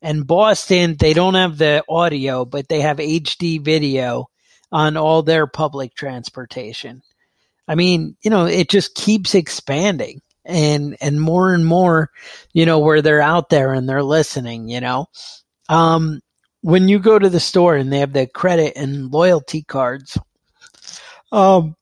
and 0.03 0.27
Boston, 0.27 0.97
they 0.99 1.13
don't 1.13 1.35
have 1.35 1.59
the 1.59 1.85
audio, 1.89 2.45
but 2.45 2.69
they 2.69 2.81
have 2.81 2.99
HD 2.99 3.61
video 3.63 4.29
on 4.71 4.97
all 4.97 5.23
their 5.23 5.47
public 5.47 5.95
transportation. 5.95 7.03
I 7.67 7.75
mean, 7.75 8.17
you 8.23 8.31
know, 8.31 8.47
it 8.47 8.71
just 8.71 8.95
keeps 8.95 9.35
expanding 9.35 10.23
and 10.45 10.97
and 11.01 11.21
more 11.21 11.53
and 11.53 11.67
more, 11.67 12.11
you 12.53 12.65
know, 12.65 12.79
where 12.79 13.03
they're 13.03 13.21
out 13.21 13.51
there 13.51 13.73
and 13.75 13.89
they're 13.89 14.03
listening, 14.03 14.69
you 14.69 14.81
know. 14.81 15.07
Um 15.69 16.21
when 16.63 16.89
you 16.89 16.99
go 16.99 17.19
to 17.19 17.29
the 17.29 17.41
store 17.41 17.77
and 17.77 17.93
they 17.93 18.01
have 18.01 18.13
the 18.13 18.27
credit 18.27 18.73
and 18.77 19.13
loyalty 19.13 19.63
cards, 19.63 20.19
um 21.33 21.77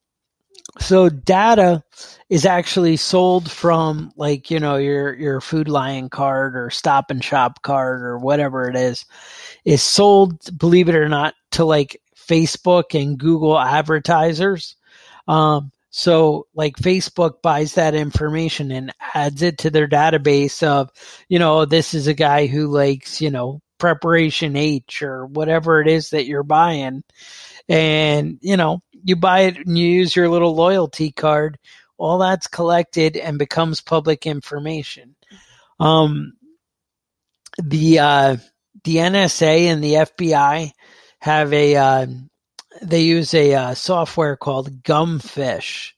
so 0.79 1.09
data 1.09 1.83
is 2.29 2.45
actually 2.45 2.97
sold 2.97 3.49
from 3.49 4.11
like 4.17 4.51
you 4.51 4.59
know 4.59 4.75
your 4.75 5.13
your 5.15 5.41
food 5.41 5.69
lion 5.69 6.09
card 6.09 6.55
or 6.55 6.69
stop 6.69 7.09
and 7.09 7.23
shop 7.23 7.61
card 7.61 8.01
or 8.01 8.17
whatever 8.17 8.69
it 8.69 8.75
is 8.75 9.05
is 9.65 9.81
sold 9.81 10.37
believe 10.57 10.89
it 10.89 10.95
or 10.95 11.07
not 11.09 11.33
to 11.51 11.63
like 11.65 12.01
facebook 12.15 12.99
and 12.99 13.17
google 13.17 13.57
advertisers. 13.57 14.75
Um, 15.27 15.71
so 15.89 16.47
like 16.53 16.75
facebook 16.75 17.41
buys 17.41 17.75
that 17.75 17.95
information 17.95 18.71
and 18.71 18.93
adds 19.13 19.41
it 19.41 19.59
to 19.59 19.69
their 19.69 19.87
database 19.87 20.61
of 20.63 20.89
you 21.29 21.39
know 21.39 21.65
this 21.65 21.93
is 21.93 22.07
a 22.07 22.13
guy 22.13 22.47
who 22.47 22.67
likes 22.67 23.21
you 23.21 23.31
know 23.31 23.61
preparation 23.77 24.55
h 24.55 25.01
or 25.01 25.25
whatever 25.27 25.81
it 25.81 25.87
is 25.87 26.09
that 26.09 26.25
you're 26.25 26.43
buying. 26.43 27.03
And 27.69 28.37
you 28.41 28.57
know 28.57 28.81
you 29.03 29.15
buy 29.15 29.41
it 29.41 29.57
and 29.57 29.77
you 29.77 29.87
use 29.87 30.15
your 30.15 30.29
little 30.29 30.55
loyalty 30.55 31.11
card, 31.11 31.57
all 31.97 32.19
that's 32.19 32.47
collected 32.47 33.17
and 33.17 33.37
becomes 33.37 33.81
public 33.81 34.25
information. 34.25 35.15
Um, 35.79 36.33
the 37.57 37.99
uh, 37.99 38.37
the 38.83 38.95
NSA 38.97 39.61
and 39.65 39.83
the 39.83 39.93
FBI 39.93 40.71
have 41.19 41.53
a 41.53 41.75
uh, 41.75 42.07
they 42.81 43.01
use 43.01 43.33
a 43.33 43.53
uh, 43.53 43.73
software 43.73 44.37
called 44.37 44.83
Gumfish 44.83 45.93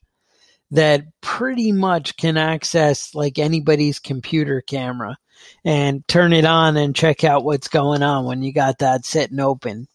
that 0.72 1.03
pretty 1.22 1.72
much 1.72 2.15
can 2.18 2.38
access 2.38 3.15
like 3.15 3.39
anybody's 3.39 4.00
computer 4.00 4.62
camera 4.62 5.18
and 5.65 6.08
turn 6.08 6.32
it 6.32 6.46
on 6.46 6.77
and 6.77 6.96
check 6.96 7.24
out 7.24 7.44
what's 7.44 7.68
going 7.68 8.03
on 8.03 8.25
when 8.25 8.44
you 8.44 8.53
got 8.53 8.79
that 8.79 9.06
sitting 9.06 9.39
open. 9.39 9.88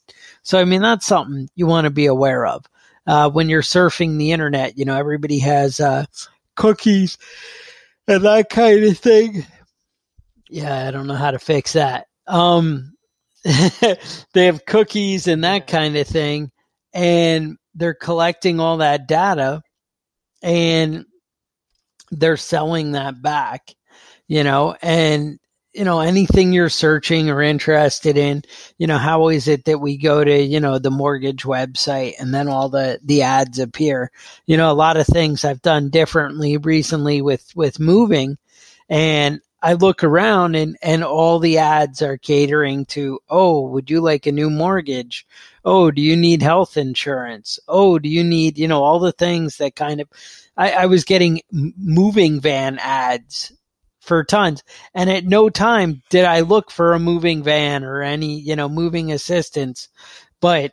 So 0.43 0.59
I 0.59 0.65
mean 0.65 0.83
that's 0.83 1.07
something 1.07 1.49
you 1.55 1.67
want 1.67 1.85
to 1.85 1.91
be 1.91 2.07
aware 2.07 2.47
of 2.47 2.65
uh, 3.07 3.31
when 3.31 3.49
you're 3.49 3.63
surfing 3.63 4.19
the 4.19 4.33
internet. 4.33 4.79
You 4.79 4.85
know, 4.85 4.97
everybody 4.97 5.39
has 5.41 5.81
uh, 5.81 6.07
cookies 6.57 7.19
and 8.07 8.25
that 8.25 8.51
kind 8.51 8.85
of 8.85 8.99
thing. 8.99 9.47
Yeah, 10.49 10.87
I 10.87 10.91
don't 10.91 11.07
know 11.07 11.15
how 11.15 11.31
to 11.31 11.39
fix 11.39 11.73
that. 11.73 12.07
Um, 12.27 12.95
they 13.45 14.47
have 14.47 14.65
cookies 14.67 15.27
and 15.27 15.45
that 15.45 15.67
kind 15.67 15.97
of 15.97 16.07
thing. 16.07 16.51
And 16.93 17.57
they're 17.75 17.95
collecting 17.95 18.61
all 18.61 18.79
that 18.79 19.09
data 19.09 19.63
and 20.43 21.07
they're 22.11 22.37
selling 22.37 22.93
that 22.93 23.21
back, 23.21 23.75
you 24.29 24.45
know, 24.45 24.77
and 24.81 25.39
you 25.75 25.85
know 25.85 26.01
anything 26.01 26.53
you're 26.53 26.69
searching 26.69 27.29
or 27.29 27.43
interested 27.43 28.17
in 28.17 28.43
you 28.79 28.87
know 28.87 28.99
how 28.99 29.29
is 29.29 29.49
it 29.49 29.65
that 29.65 29.81
we 29.81 29.97
go 29.97 30.23
to 30.23 30.43
you 30.43 30.61
know 30.61 30.79
the 30.79 30.91
mortgage 30.91 31.43
website 31.43 32.15
and 32.19 32.33
then 32.33 32.49
all 32.49 32.69
the 32.69 33.01
the 33.05 33.23
ads 33.23 33.59
appear? 33.59 34.11
You 34.47 34.57
know 34.57 34.71
a 34.71 34.75
lot 34.75 34.97
of 34.97 35.07
things 35.07 35.45
i've 35.45 35.63
done 35.63 35.91
differently 35.91 36.57
recently 36.57 37.21
with 37.23 37.51
with 37.55 37.81
moving. 37.81 38.39
And 38.89 39.41
i 39.63 39.73
look 39.73 40.05
around 40.05 40.55
and 40.55 40.77
and 40.83 41.03
all 41.03 41.39
the 41.39 41.59
ads 41.59 42.03
are 42.03 42.19
catering 42.19 42.85
to 42.87 43.19
oh 43.29 43.63
would 43.69 43.91
you 43.91 44.01
like 44.01 44.27
a 44.27 44.33
new 44.33 44.51
mortgage? 44.51 45.27
Oh 45.65 45.91
do 45.91 46.01
you 46.03 46.17
need 46.17 46.43
health 46.43 46.77
insurance? 46.77 47.59
Oh 47.67 47.99
do 47.99 48.09
you 48.09 48.23
need 48.23 48.59
you 48.59 48.69
know 48.69 48.83
all 48.85 49.01
the 49.01 49.13
things 49.13 49.57
that 49.59 49.75
kind 49.75 50.01
of 50.01 50.09
i, 50.57 50.71
I 50.71 50.87
was 50.87 51.05
getting 51.05 51.41
moving 51.51 52.41
van 52.41 52.79
ads 52.79 53.53
for 54.05 54.25
tons. 54.25 54.63
And 54.95 55.11
at 55.11 55.25
no 55.25 55.51
time 55.51 56.03
did 56.11 56.25
I 56.25 56.41
look 56.41 56.71
for 56.71 56.93
a 56.93 56.99
moving 56.99 57.43
van 57.43 57.85
or 57.85 58.03
any, 58.03 58.39
you 58.41 58.57
know, 58.57 58.69
moving 58.69 59.13
assistance. 59.13 59.89
But, 60.41 60.73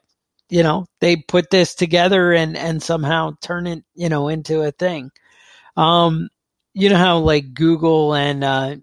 you 0.49 0.63
know, 0.63 0.85
they 0.99 1.15
put 1.15 1.49
this 1.49 1.73
together 1.75 2.33
and, 2.33 2.57
and 2.57 2.83
somehow 2.83 3.31
turn 3.41 3.67
it, 3.67 3.83
you 3.95 4.09
know, 4.09 4.27
into 4.27 4.61
a 4.61 4.71
thing. 4.71 5.11
Um, 5.77 6.29
you 6.73 6.89
know 6.89 6.97
how 6.97 7.19
like 7.19 7.53
Google 7.53 8.13
and, 8.13 8.43
uh, 8.43 8.75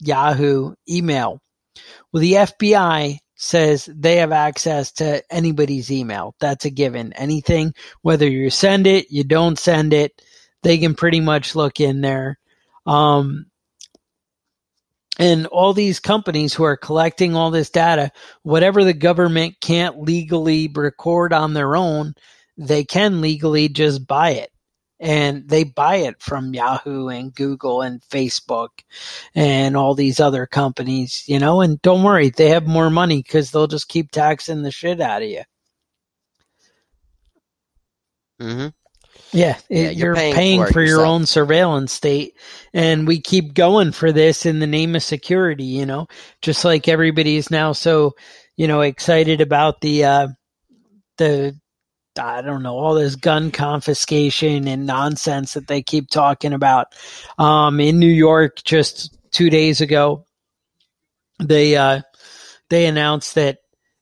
Yahoo 0.00 0.74
email. 0.88 1.40
Well, 2.12 2.20
the 2.20 2.32
FBI 2.34 3.18
says 3.36 3.86
they 3.86 4.16
have 4.16 4.32
access 4.32 4.92
to 4.92 5.22
anybody's 5.32 5.90
email. 5.90 6.34
That's 6.40 6.64
a 6.64 6.70
given. 6.70 7.12
Anything, 7.14 7.74
whether 8.02 8.28
you 8.28 8.50
send 8.50 8.86
it, 8.86 9.10
you 9.10 9.24
don't 9.24 9.58
send 9.58 9.92
it, 9.92 10.22
they 10.62 10.78
can 10.78 10.94
pretty 10.94 11.20
much 11.20 11.54
look 11.54 11.80
in 11.80 12.00
there. 12.00 12.38
Um, 12.86 13.46
and 15.18 15.46
all 15.46 15.74
these 15.74 16.00
companies 16.00 16.54
who 16.54 16.64
are 16.64 16.76
collecting 16.76 17.36
all 17.36 17.50
this 17.50 17.70
data, 17.70 18.10
whatever 18.42 18.82
the 18.82 18.94
government 18.94 19.60
can't 19.60 20.00
legally 20.00 20.70
record 20.74 21.32
on 21.32 21.52
their 21.52 21.76
own, 21.76 22.14
they 22.56 22.84
can 22.84 23.20
legally 23.20 23.68
just 23.68 24.06
buy 24.06 24.30
it. 24.30 24.50
And 24.98 25.48
they 25.48 25.64
buy 25.64 25.96
it 25.96 26.22
from 26.22 26.54
Yahoo 26.54 27.08
and 27.08 27.34
Google 27.34 27.82
and 27.82 28.00
Facebook 28.02 28.68
and 29.34 29.76
all 29.76 29.94
these 29.94 30.20
other 30.20 30.46
companies, 30.46 31.24
you 31.26 31.40
know, 31.40 31.60
and 31.60 31.82
don't 31.82 32.04
worry, 32.04 32.30
they 32.30 32.50
have 32.50 32.68
more 32.68 32.88
money 32.88 33.16
because 33.16 33.50
they'll 33.50 33.66
just 33.66 33.88
keep 33.88 34.12
taxing 34.12 34.62
the 34.62 34.70
shit 34.70 35.00
out 35.00 35.22
of 35.22 35.28
you. 35.28 35.42
Mm-hmm. 38.40 38.68
Yeah, 39.32 39.58
Yeah, 39.70 39.82
you're 39.82 39.92
you're, 39.92 40.14
paying 40.14 40.34
paying, 40.34 40.64
for 40.64 40.72
for, 40.72 40.82
your 40.82 41.06
own 41.06 41.24
surveillance 41.24 41.92
state, 41.92 42.36
and 42.74 43.06
we 43.06 43.20
keep 43.20 43.54
going 43.54 43.92
for 43.92 44.12
this 44.12 44.44
in 44.44 44.58
the 44.58 44.66
name 44.66 44.94
of 44.94 45.02
security. 45.02 45.64
You 45.64 45.86
know, 45.86 46.06
just 46.42 46.64
like 46.64 46.86
everybody 46.86 47.36
is 47.36 47.50
now 47.50 47.72
so, 47.72 48.14
you 48.56 48.68
know, 48.68 48.82
excited 48.82 49.40
about 49.40 49.80
the 49.80 50.04
uh, 50.04 50.28
the 51.16 51.58
I 52.18 52.42
don't 52.42 52.62
know 52.62 52.78
all 52.78 52.94
this 52.94 53.16
gun 53.16 53.50
confiscation 53.50 54.68
and 54.68 54.86
nonsense 54.86 55.54
that 55.54 55.66
they 55.66 55.82
keep 55.82 56.10
talking 56.10 56.52
about. 56.52 56.88
Um, 57.38 57.80
in 57.80 57.98
New 57.98 58.06
York, 58.06 58.62
just 58.64 59.16
two 59.30 59.48
days 59.48 59.80
ago, 59.80 60.26
they 61.40 61.76
uh, 61.76 62.02
they 62.68 62.86
announced 62.86 63.34
that 63.36 63.58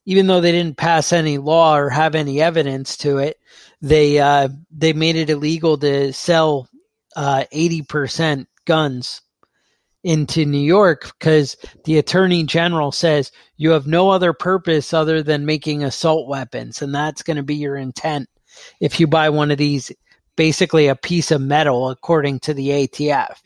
even 0.06 0.26
though 0.26 0.40
they 0.40 0.52
didn't 0.52 0.76
pass 0.76 1.12
any 1.12 1.38
law 1.38 1.76
or 1.76 1.88
have 1.88 2.14
any 2.14 2.40
evidence 2.40 2.96
to 2.98 3.18
it, 3.18 3.39
they 3.82 4.18
uh, 4.18 4.48
they 4.70 4.92
made 4.92 5.16
it 5.16 5.30
illegal 5.30 5.78
to 5.78 6.12
sell 6.12 6.68
uh, 7.16 7.44
eighty 7.52 7.82
percent 7.82 8.48
guns 8.66 9.22
into 10.02 10.46
New 10.46 10.58
York 10.60 11.12
because 11.18 11.56
the 11.84 11.98
attorney 11.98 12.44
general 12.44 12.92
says 12.92 13.32
you 13.56 13.70
have 13.70 13.86
no 13.86 14.10
other 14.10 14.32
purpose 14.32 14.94
other 14.94 15.22
than 15.22 15.46
making 15.46 15.84
assault 15.84 16.28
weapons, 16.28 16.82
and 16.82 16.94
that's 16.94 17.22
going 17.22 17.36
to 17.36 17.42
be 17.42 17.56
your 17.56 17.76
intent 17.76 18.28
if 18.80 19.00
you 19.00 19.06
buy 19.06 19.30
one 19.30 19.50
of 19.50 19.58
these. 19.58 19.92
Basically, 20.36 20.86
a 20.88 20.96
piece 20.96 21.30
of 21.32 21.40
metal, 21.42 21.90
according 21.90 22.40
to 22.40 22.54
the 22.54 22.68
ATF. 22.70 23.36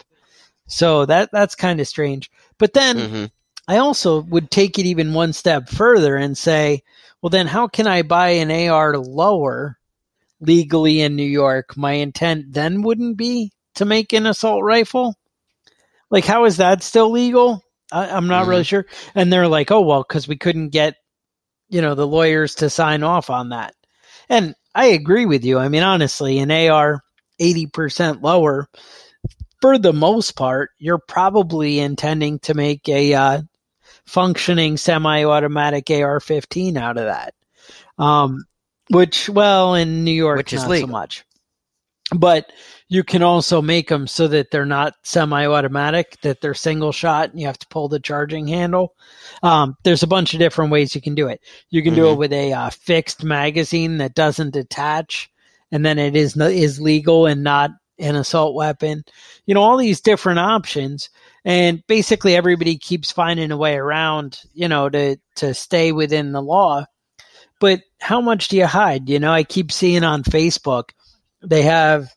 So 0.69 1.07
that 1.07 1.31
that's 1.33 1.55
kind 1.55 1.81
of 1.81 1.89
strange. 1.89 2.31
But 2.59 2.73
then 2.75 3.11
hmm 3.11 3.25
I 3.69 3.79
also 3.79 4.23
would 4.23 4.51
take 4.51 4.79
it 4.79 4.87
even 4.87 5.15
one 5.15 5.33
step 5.33 5.69
further 5.69 6.17
and 6.17 6.37
say, 6.37 6.83
well, 7.23 7.31
then 7.31 7.47
how 7.47 7.69
can 7.69 7.87
I 7.87 8.03
buy 8.03 8.31
an 8.31 8.51
AR 8.51 8.97
lower 8.99 9.79
legally 10.47 11.01
in 11.01 11.17
New 11.17 11.23
York? 11.23 11.77
My 11.77 11.93
intent 11.93 12.53
then 12.53 12.83
wouldn't 12.83 13.17
be 13.17 13.53
to 13.77 13.85
make 13.85 14.13
an 14.13 14.27
assault 14.27 14.63
rifle. 14.63 15.15
Like, 16.11 16.25
how 16.25 16.45
is 16.45 16.59
that 16.59 16.83
still 16.83 17.11
legal? 17.11 17.63
I, 17.93 18.09
I'm 18.09 18.27
not 18.27 18.47
really 18.47 18.65
sure. 18.65 18.87
And 19.15 19.33
they're 19.33 19.49
like, 19.49 19.71
oh, 19.71 19.81
well, 19.81 20.05
because 20.07 20.29
we 20.29 20.37
couldn't 20.37 20.71
get, 20.71 20.97
you 21.69 21.81
know, 21.81 21.95
the 21.95 22.07
lawyers 22.07 22.57
to 22.57 22.71
sign 22.71 23.03
off 23.03 23.31
on 23.31 23.51
that. 23.51 23.75
And 24.29 24.55
I 24.75 24.87
agree 24.87 25.27
with 25.27 25.45
you. 25.45 25.59
I 25.59 25.69
mean, 25.69 25.83
honestly, 25.83 26.39
an 26.39 26.51
AR 26.51 27.03
80% 27.41 28.23
lower, 28.23 28.69
for 29.61 29.79
the 29.79 29.93
most 29.93 30.37
part, 30.37 30.71
you're 30.79 30.99
probably 30.99 31.79
intending 31.79 32.39
to 32.41 32.55
make 32.55 32.89
a 32.89 33.15
uh, 33.15 33.43
functioning 34.07 34.77
semi-automatic 34.77 35.91
AR-15 35.91 36.77
out 36.77 36.99
of 36.99 37.05
that. 37.05 37.35
Um, 37.99 38.45
which, 38.91 39.29
well, 39.29 39.75
in 39.75 40.05
New 40.05 40.13
York, 40.13 40.39
Which 40.39 40.53
is 40.53 40.63
not 40.63 40.71
legal. 40.71 40.89
so 40.89 40.93
much. 40.93 41.25
But 42.15 42.53
you 42.89 43.03
can 43.03 43.23
also 43.23 43.63
make 43.63 43.89
them 43.89 44.07
so 44.07 44.29
that 44.29 44.51
they're 44.51 44.67
not 44.67 44.95
semi-automatic, 45.05 46.21
that 46.21 46.41
they're 46.43 46.53
single 46.55 46.93
shot, 46.93 47.31
and 47.31 47.41
you 47.41 47.47
have 47.47 47.59
to 47.59 47.67
pull 47.69 47.89
the 47.89 47.99
charging 47.99 48.47
handle. 48.47 48.95
Um, 49.43 49.75
there's 49.85 50.03
a 50.03 50.07
bunch 50.07 50.35
of 50.35 50.39
different 50.39 50.71
ways 50.71 50.95
you 50.95 51.01
can 51.01 51.15
do 51.15 51.29
it. 51.29 51.41
You 51.71 51.83
can 51.83 51.95
do 51.95 52.09
it 52.09 52.15
Mhm. 52.15 52.19
with 52.19 52.33
a 52.35 52.53
uh, 52.53 52.71
fixed 52.71 53.25
magazine 53.25 53.97
that 53.99 54.15
doesn't 54.15 54.55
attach, 54.55 55.31
and 55.73 55.85
then 55.85 55.99
it 55.99 56.15
is 56.15 56.37
is 56.37 56.79
legal 56.81 57.25
and 57.27 57.43
not 57.43 57.71
an 57.99 58.17
assault 58.17 58.55
weapon. 58.55 59.03
You 59.47 59.55
know, 59.55 59.63
all 59.63 59.79
these 59.79 60.03
different 60.03 60.39
options, 60.41 61.09
and 61.45 61.83
basically 61.87 62.37
everybody 62.37 62.77
keeps 62.77 63.11
finding 63.11 63.51
a 63.51 63.57
way 63.57 63.77
around. 63.77 64.41
You 64.53 64.69
know, 64.69 64.91
to 64.91 65.17
to 65.37 65.55
stay 65.55 65.91
within 65.91 66.33
the 66.33 66.43
law. 66.43 66.85
But 67.61 67.81
how 68.05 68.21
much 68.21 68.49
do 68.49 68.57
you 68.57 68.67
hide? 68.67 69.09
You 69.09 69.19
know, 69.19 69.33
I 69.33 69.45
keep 69.45 69.73
seeing 69.73 70.05
on 70.05 70.23
Facebook 70.23 70.91
they 71.43 71.63
have 71.63 72.13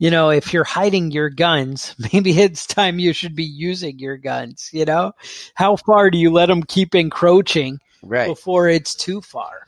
you 0.00 0.10
know, 0.10 0.30
if 0.30 0.52
you're 0.52 0.64
hiding 0.64 1.12
your 1.12 1.30
guns, 1.30 1.94
maybe 2.12 2.38
it's 2.38 2.66
time 2.66 2.98
you 2.98 3.12
should 3.12 3.34
be 3.34 3.44
using 3.44 3.98
your 3.98 4.16
guns. 4.16 4.68
You 4.72 4.84
know, 4.84 5.12
how 5.54 5.76
far 5.76 6.10
do 6.10 6.18
you 6.18 6.30
let 6.30 6.46
them 6.46 6.62
keep 6.62 6.94
encroaching 6.94 7.78
Right. 8.02 8.26
before 8.26 8.68
it's 8.68 8.94
too 8.94 9.22
far? 9.22 9.66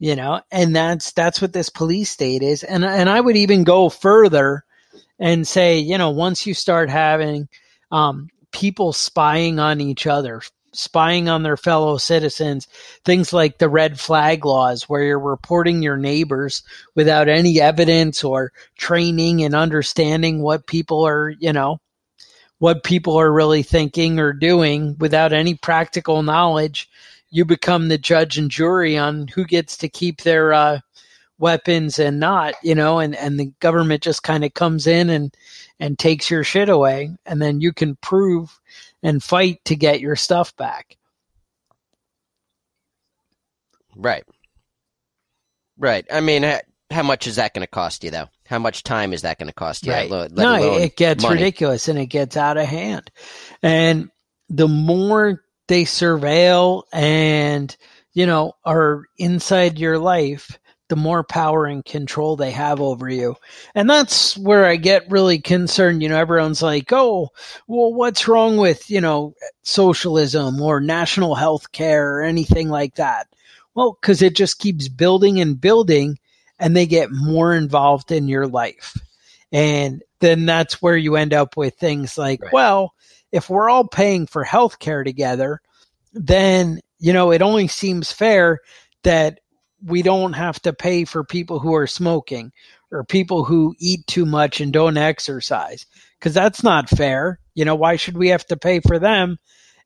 You 0.00 0.16
know, 0.16 0.40
and 0.50 0.74
that's 0.74 1.12
that's 1.12 1.40
what 1.40 1.52
this 1.52 1.68
police 1.68 2.10
state 2.10 2.42
is. 2.42 2.64
And 2.64 2.84
and 2.84 3.08
I 3.08 3.20
would 3.20 3.36
even 3.36 3.62
go 3.62 3.88
further 3.88 4.64
and 5.20 5.46
say, 5.46 5.78
you 5.78 5.96
know, 5.96 6.10
once 6.10 6.44
you 6.44 6.54
start 6.54 6.90
having 6.90 7.48
um, 7.92 8.28
people 8.50 8.92
spying 8.92 9.60
on 9.60 9.80
each 9.80 10.08
other, 10.08 10.42
spying 10.72 11.28
on 11.28 11.42
their 11.42 11.56
fellow 11.56 11.98
citizens, 11.98 12.66
things 13.04 13.32
like 13.32 13.58
the 13.58 13.68
red 13.68 14.00
flag 14.00 14.44
laws, 14.44 14.84
where 14.84 15.02
you're 15.02 15.18
reporting 15.18 15.82
your 15.82 15.96
neighbors 15.96 16.62
without 16.94 17.28
any 17.28 17.60
evidence 17.60 18.24
or 18.24 18.52
training 18.76 19.42
and 19.44 19.54
understanding 19.54 20.42
what 20.42 20.66
people 20.66 21.06
are, 21.06 21.30
you 21.38 21.52
know, 21.52 21.78
what 22.58 22.84
people 22.84 23.18
are 23.18 23.32
really 23.32 23.62
thinking 23.62 24.18
or 24.18 24.32
doing 24.32 24.96
without 24.98 25.32
any 25.32 25.54
practical 25.54 26.22
knowledge. 26.22 26.88
You 27.30 27.44
become 27.44 27.88
the 27.88 27.98
judge 27.98 28.38
and 28.38 28.50
jury 28.50 28.96
on 28.96 29.28
who 29.28 29.44
gets 29.44 29.76
to 29.78 29.88
keep 29.88 30.22
their 30.22 30.52
uh, 30.52 30.80
weapons 31.38 31.98
and 31.98 32.20
not, 32.20 32.54
you 32.62 32.74
know, 32.74 33.00
and, 33.00 33.16
and 33.16 33.38
the 33.38 33.52
government 33.58 34.02
just 34.02 34.22
kind 34.22 34.44
of 34.44 34.54
comes 34.54 34.86
in 34.86 35.10
and, 35.10 35.34
and 35.80 35.98
takes 35.98 36.30
your 36.30 36.44
shit 36.44 36.68
away. 36.68 37.10
And 37.26 37.42
then 37.42 37.60
you 37.60 37.72
can 37.72 37.96
prove 37.96 38.60
and 39.02 39.22
fight 39.22 39.64
to 39.66 39.76
get 39.76 40.00
your 40.00 40.16
stuff 40.16 40.56
back. 40.56 40.96
Right. 43.96 44.24
Right. 45.78 46.06
I 46.10 46.20
mean, 46.20 46.44
how 46.90 47.02
much 47.02 47.26
is 47.26 47.36
that 47.36 47.54
going 47.54 47.64
to 47.64 47.70
cost 47.70 48.04
you, 48.04 48.10
though? 48.10 48.28
How 48.46 48.58
much 48.58 48.82
time 48.82 49.12
is 49.12 49.22
that 49.22 49.38
going 49.38 49.48
to 49.48 49.54
cost 49.54 49.86
you? 49.86 49.92
Right. 49.92 50.10
Let, 50.10 50.32
let 50.32 50.44
no, 50.44 50.76
it 50.76 50.96
gets 50.96 51.22
money? 51.22 51.34
ridiculous 51.34 51.88
and 51.88 51.98
it 51.98 52.06
gets 52.06 52.36
out 52.36 52.56
of 52.56 52.66
hand. 52.66 53.10
And 53.62 54.10
the 54.48 54.68
more 54.68 55.42
they 55.68 55.84
surveil 55.84 56.84
and, 56.92 57.74
you 58.12 58.26
know, 58.26 58.52
are 58.64 59.04
inside 59.16 59.78
your 59.78 59.98
life, 59.98 60.58
the 60.92 60.96
more 60.96 61.24
power 61.24 61.64
and 61.64 61.86
control 61.86 62.36
they 62.36 62.50
have 62.50 62.78
over 62.78 63.08
you. 63.08 63.34
And 63.74 63.88
that's 63.88 64.36
where 64.36 64.66
I 64.66 64.76
get 64.76 65.10
really 65.10 65.38
concerned. 65.38 66.02
You 66.02 66.10
know, 66.10 66.18
everyone's 66.18 66.60
like, 66.60 66.92
oh, 66.92 67.30
well, 67.66 67.94
what's 67.94 68.28
wrong 68.28 68.58
with, 68.58 68.90
you 68.90 69.00
know, 69.00 69.34
socialism 69.62 70.60
or 70.60 70.82
national 70.82 71.34
health 71.34 71.72
care 71.72 72.18
or 72.18 72.22
anything 72.24 72.68
like 72.68 72.96
that? 72.96 73.26
Well, 73.74 73.96
because 73.98 74.20
it 74.20 74.36
just 74.36 74.58
keeps 74.58 74.88
building 74.88 75.40
and 75.40 75.58
building 75.58 76.18
and 76.58 76.76
they 76.76 76.84
get 76.84 77.10
more 77.10 77.54
involved 77.54 78.12
in 78.12 78.28
your 78.28 78.46
life. 78.46 78.94
And 79.50 80.02
then 80.20 80.44
that's 80.44 80.82
where 80.82 80.98
you 80.98 81.16
end 81.16 81.32
up 81.32 81.56
with 81.56 81.76
things 81.76 82.18
like, 82.18 82.42
Right. 82.42 82.52
well, 82.52 82.92
if 83.32 83.48
we're 83.48 83.70
all 83.70 83.88
paying 83.88 84.26
for 84.26 84.44
health 84.44 84.78
care 84.78 85.04
together, 85.04 85.62
then, 86.12 86.80
you 86.98 87.14
know, 87.14 87.32
it 87.32 87.40
only 87.40 87.66
seems 87.66 88.12
fair 88.12 88.58
that 89.04 89.40
we 89.84 90.02
don't 90.02 90.32
have 90.34 90.60
to 90.62 90.72
pay 90.72 91.04
for 91.04 91.24
people 91.24 91.58
who 91.58 91.74
are 91.74 91.86
smoking 91.86 92.52
or 92.90 93.04
people 93.04 93.44
who 93.44 93.74
eat 93.78 94.06
too 94.06 94.26
much 94.26 94.60
and 94.60 94.72
don't 94.72 94.96
exercise 94.96 95.86
because 96.18 96.34
that's 96.34 96.62
not 96.62 96.88
fair. 96.88 97.38
You 97.54 97.64
know, 97.64 97.74
why 97.74 97.96
should 97.96 98.16
we 98.16 98.28
have 98.28 98.46
to 98.46 98.56
pay 98.56 98.80
for 98.80 98.98
them? 98.98 99.38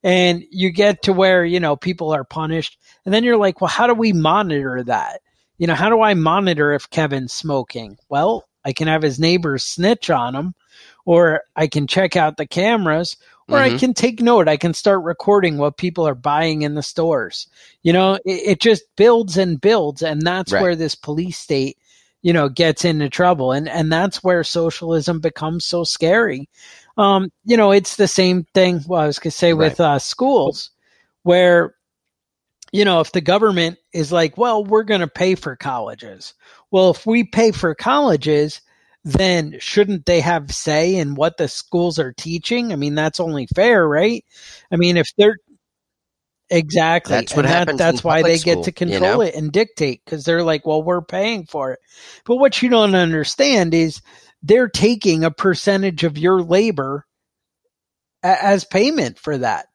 And 0.02 0.44
you 0.50 0.70
get 0.70 1.02
to 1.02 1.12
where, 1.12 1.44
you 1.44 1.58
know, 1.58 1.76
people 1.76 2.12
are 2.12 2.24
punished. 2.24 2.78
And 3.04 3.14
then 3.14 3.24
you're 3.24 3.36
like, 3.36 3.60
well, 3.60 3.68
how 3.68 3.86
do 3.86 3.94
we 3.94 4.12
monitor 4.12 4.82
that? 4.84 5.20
You 5.58 5.66
know, 5.66 5.74
how 5.74 5.88
do 5.88 6.02
I 6.02 6.14
monitor 6.14 6.72
if 6.72 6.90
Kevin's 6.90 7.32
smoking? 7.32 7.96
Well, 8.08 8.44
I 8.64 8.72
can 8.72 8.88
have 8.88 9.02
his 9.02 9.18
neighbors 9.18 9.64
snitch 9.64 10.10
on 10.10 10.34
him, 10.34 10.54
or 11.04 11.42
I 11.54 11.66
can 11.68 11.86
check 11.86 12.16
out 12.16 12.36
the 12.36 12.46
cameras, 12.46 13.16
or 13.48 13.58
I 13.60 13.70
Mhm. 13.70 13.78
can 13.78 13.94
take 13.94 14.20
note. 14.20 14.48
I 14.48 14.56
can 14.56 14.74
start 14.74 15.02
recording 15.04 15.58
what 15.58 15.76
people 15.76 16.06
are 16.06 16.14
buying 16.14 16.62
in 16.62 16.74
the 16.74 16.82
stores. 16.82 17.46
You 17.82 17.92
know, 17.92 18.14
it, 18.24 18.42
it 18.44 18.60
just 18.60 18.84
builds 18.96 19.36
and 19.36 19.60
builds. 19.60 20.02
And 20.02 20.22
that's 20.22 20.52
Right. 20.52 20.60
where 20.60 20.76
this 20.76 20.94
police 20.94 21.38
state, 21.38 21.78
you 22.22 22.32
know, 22.32 22.48
gets 22.48 22.84
into 22.84 23.08
trouble. 23.08 23.52
And, 23.52 23.68
and 23.68 23.92
that's 23.92 24.24
where 24.24 24.42
socialism 24.42 25.20
becomes 25.20 25.64
so 25.64 25.84
scary. 25.84 26.48
Um, 26.96 27.30
you 27.44 27.56
know, 27.56 27.72
it's 27.72 27.96
the 27.96 28.08
same 28.08 28.46
thing. 28.54 28.82
Well, 28.86 29.02
I 29.02 29.06
was 29.06 29.18
going 29.18 29.30
to 29.30 29.36
say 29.36 29.52
with 29.52 29.78
uh, 29.80 29.98
schools 29.98 30.70
where, 31.22 31.74
you 32.72 32.84
know, 32.84 33.00
if 33.00 33.12
the 33.12 33.20
government 33.20 33.78
is 33.92 34.10
like, 34.10 34.36
well, 34.36 34.64
we're 34.64 34.82
going 34.82 35.02
to 35.02 35.06
pay 35.06 35.34
for 35.36 35.54
colleges. 35.56 36.34
Well, 36.70 36.90
if 36.90 37.06
we 37.06 37.22
pay 37.22 37.52
for 37.52 37.74
colleges, 37.74 38.60
then 39.06 39.56
shouldn't 39.60 40.04
they 40.04 40.20
have 40.20 40.52
say 40.52 40.96
in 40.96 41.14
what 41.14 41.36
the 41.36 41.46
schools 41.46 41.98
are 42.00 42.12
teaching? 42.12 42.72
I 42.72 42.76
mean, 42.76 42.96
that's 42.96 43.20
only 43.20 43.46
fair, 43.54 43.86
right? 43.88 44.24
I 44.72 44.76
mean, 44.76 44.96
if 44.96 45.06
they're 45.16 45.36
exactly, 46.50 47.12
That's 47.14 47.32
what 47.32 47.44
and 47.44 47.52
that- 47.52 47.58
happens 47.58 47.78
that's 47.78 48.00
in 48.00 48.02
why 48.02 48.22
they 48.22 48.34
get 48.38 48.40
school, 48.40 48.64
to 48.64 48.70
you 48.70 48.74
control 48.74 49.12
know? 49.12 49.20
it 49.20 49.34
and 49.36 49.52
dictate 49.52 50.02
because 50.04 50.24
they're 50.24 50.42
like, 50.42 50.66
well, 50.66 50.82
we're 50.82 51.02
paying 51.02 51.46
for 51.46 51.72
it. 51.72 51.78
But 52.24 52.36
what 52.36 52.60
you 52.60 52.68
don't 52.68 52.96
understand 52.96 53.74
is 53.74 54.02
they're 54.42 54.68
taking 54.68 55.22
a 55.22 55.30
percentage 55.30 56.02
of 56.02 56.18
your 56.18 56.42
labor 56.42 57.06
a- 58.24 58.44
as 58.44 58.64
payment 58.64 59.20
for 59.20 59.38
that. 59.38 59.66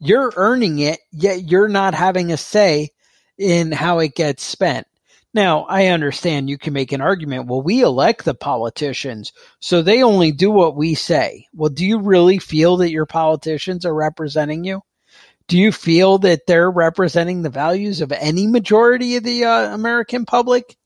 You're 0.00 0.32
earning 0.36 0.78
it, 0.78 1.00
yet 1.12 1.42
you're 1.50 1.68
not 1.68 1.92
having 1.94 2.32
a 2.32 2.38
say 2.38 2.90
in 3.36 3.70
how 3.70 3.98
it 3.98 4.14
gets 4.14 4.42
spent. 4.44 4.86
Now, 5.34 5.64
I 5.64 5.86
understand 5.86 6.48
you 6.48 6.56
can 6.58 6.72
make 6.72 6.92
an 6.92 7.00
argument. 7.02 7.46
Well, 7.46 7.60
we 7.60 7.82
elect 7.82 8.24
the 8.24 8.34
politicians, 8.34 9.32
so 9.60 9.82
they 9.82 10.02
only 10.02 10.32
do 10.32 10.50
what 10.50 10.74
we 10.74 10.94
say. 10.94 11.46
Well, 11.54 11.68
do 11.68 11.84
you 11.84 12.00
really 12.00 12.38
feel 12.38 12.78
that 12.78 12.90
your 12.90 13.06
politicians 13.06 13.84
are 13.84 13.94
representing 13.94 14.64
you? 14.64 14.80
Do 15.46 15.58
you 15.58 15.70
feel 15.72 16.18
that 16.18 16.46
they're 16.46 16.70
representing 16.70 17.42
the 17.42 17.50
values 17.50 18.00
of 18.00 18.12
any 18.12 18.46
majority 18.46 19.16
of 19.16 19.24
the 19.24 19.44
uh, 19.44 19.74
American 19.74 20.24
public? 20.24 20.76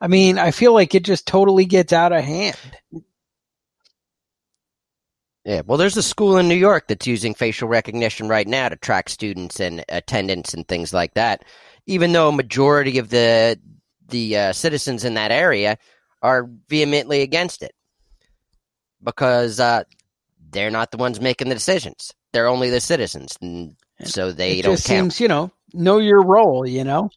I 0.00 0.08
mean, 0.08 0.38
I 0.38 0.50
feel 0.50 0.72
like 0.72 0.94
it 0.94 1.04
just 1.04 1.26
totally 1.26 1.64
gets 1.64 1.92
out 1.92 2.12
of 2.12 2.24
hand. 2.24 2.56
Yeah, 5.44 5.62
well, 5.66 5.78
there's 5.78 5.96
a 5.96 6.02
school 6.02 6.36
in 6.36 6.48
New 6.48 6.54
York 6.54 6.86
that's 6.86 7.06
using 7.06 7.34
facial 7.34 7.68
recognition 7.68 8.28
right 8.28 8.46
now 8.46 8.68
to 8.68 8.76
track 8.76 9.08
students 9.08 9.58
and 9.58 9.84
attendance 9.88 10.54
and 10.54 10.68
things 10.68 10.92
like 10.92 11.14
that. 11.14 11.44
Even 11.90 12.12
though 12.12 12.28
a 12.28 12.32
majority 12.32 12.98
of 12.98 13.10
the 13.10 13.58
the 14.08 14.36
uh, 14.36 14.52
citizens 14.52 15.04
in 15.04 15.14
that 15.14 15.32
area 15.32 15.76
are 16.22 16.48
vehemently 16.68 17.22
against 17.22 17.62
it, 17.62 17.72
because 19.02 19.58
uh, 19.58 19.82
they're 20.50 20.70
not 20.70 20.92
the 20.92 20.98
ones 20.98 21.20
making 21.20 21.48
the 21.48 21.54
decisions; 21.54 22.12
they're 22.32 22.46
only 22.46 22.70
the 22.70 22.80
citizens, 22.80 23.36
and 23.40 23.74
so 24.04 24.30
they 24.30 24.58
it 24.58 24.62
don't 24.62 24.74
just 24.74 24.86
count. 24.86 25.12
seems, 25.12 25.20
you 25.20 25.28
know, 25.28 25.50
know 25.72 25.98
your 25.98 26.22
role, 26.22 26.66
you 26.66 26.84
know? 26.84 27.10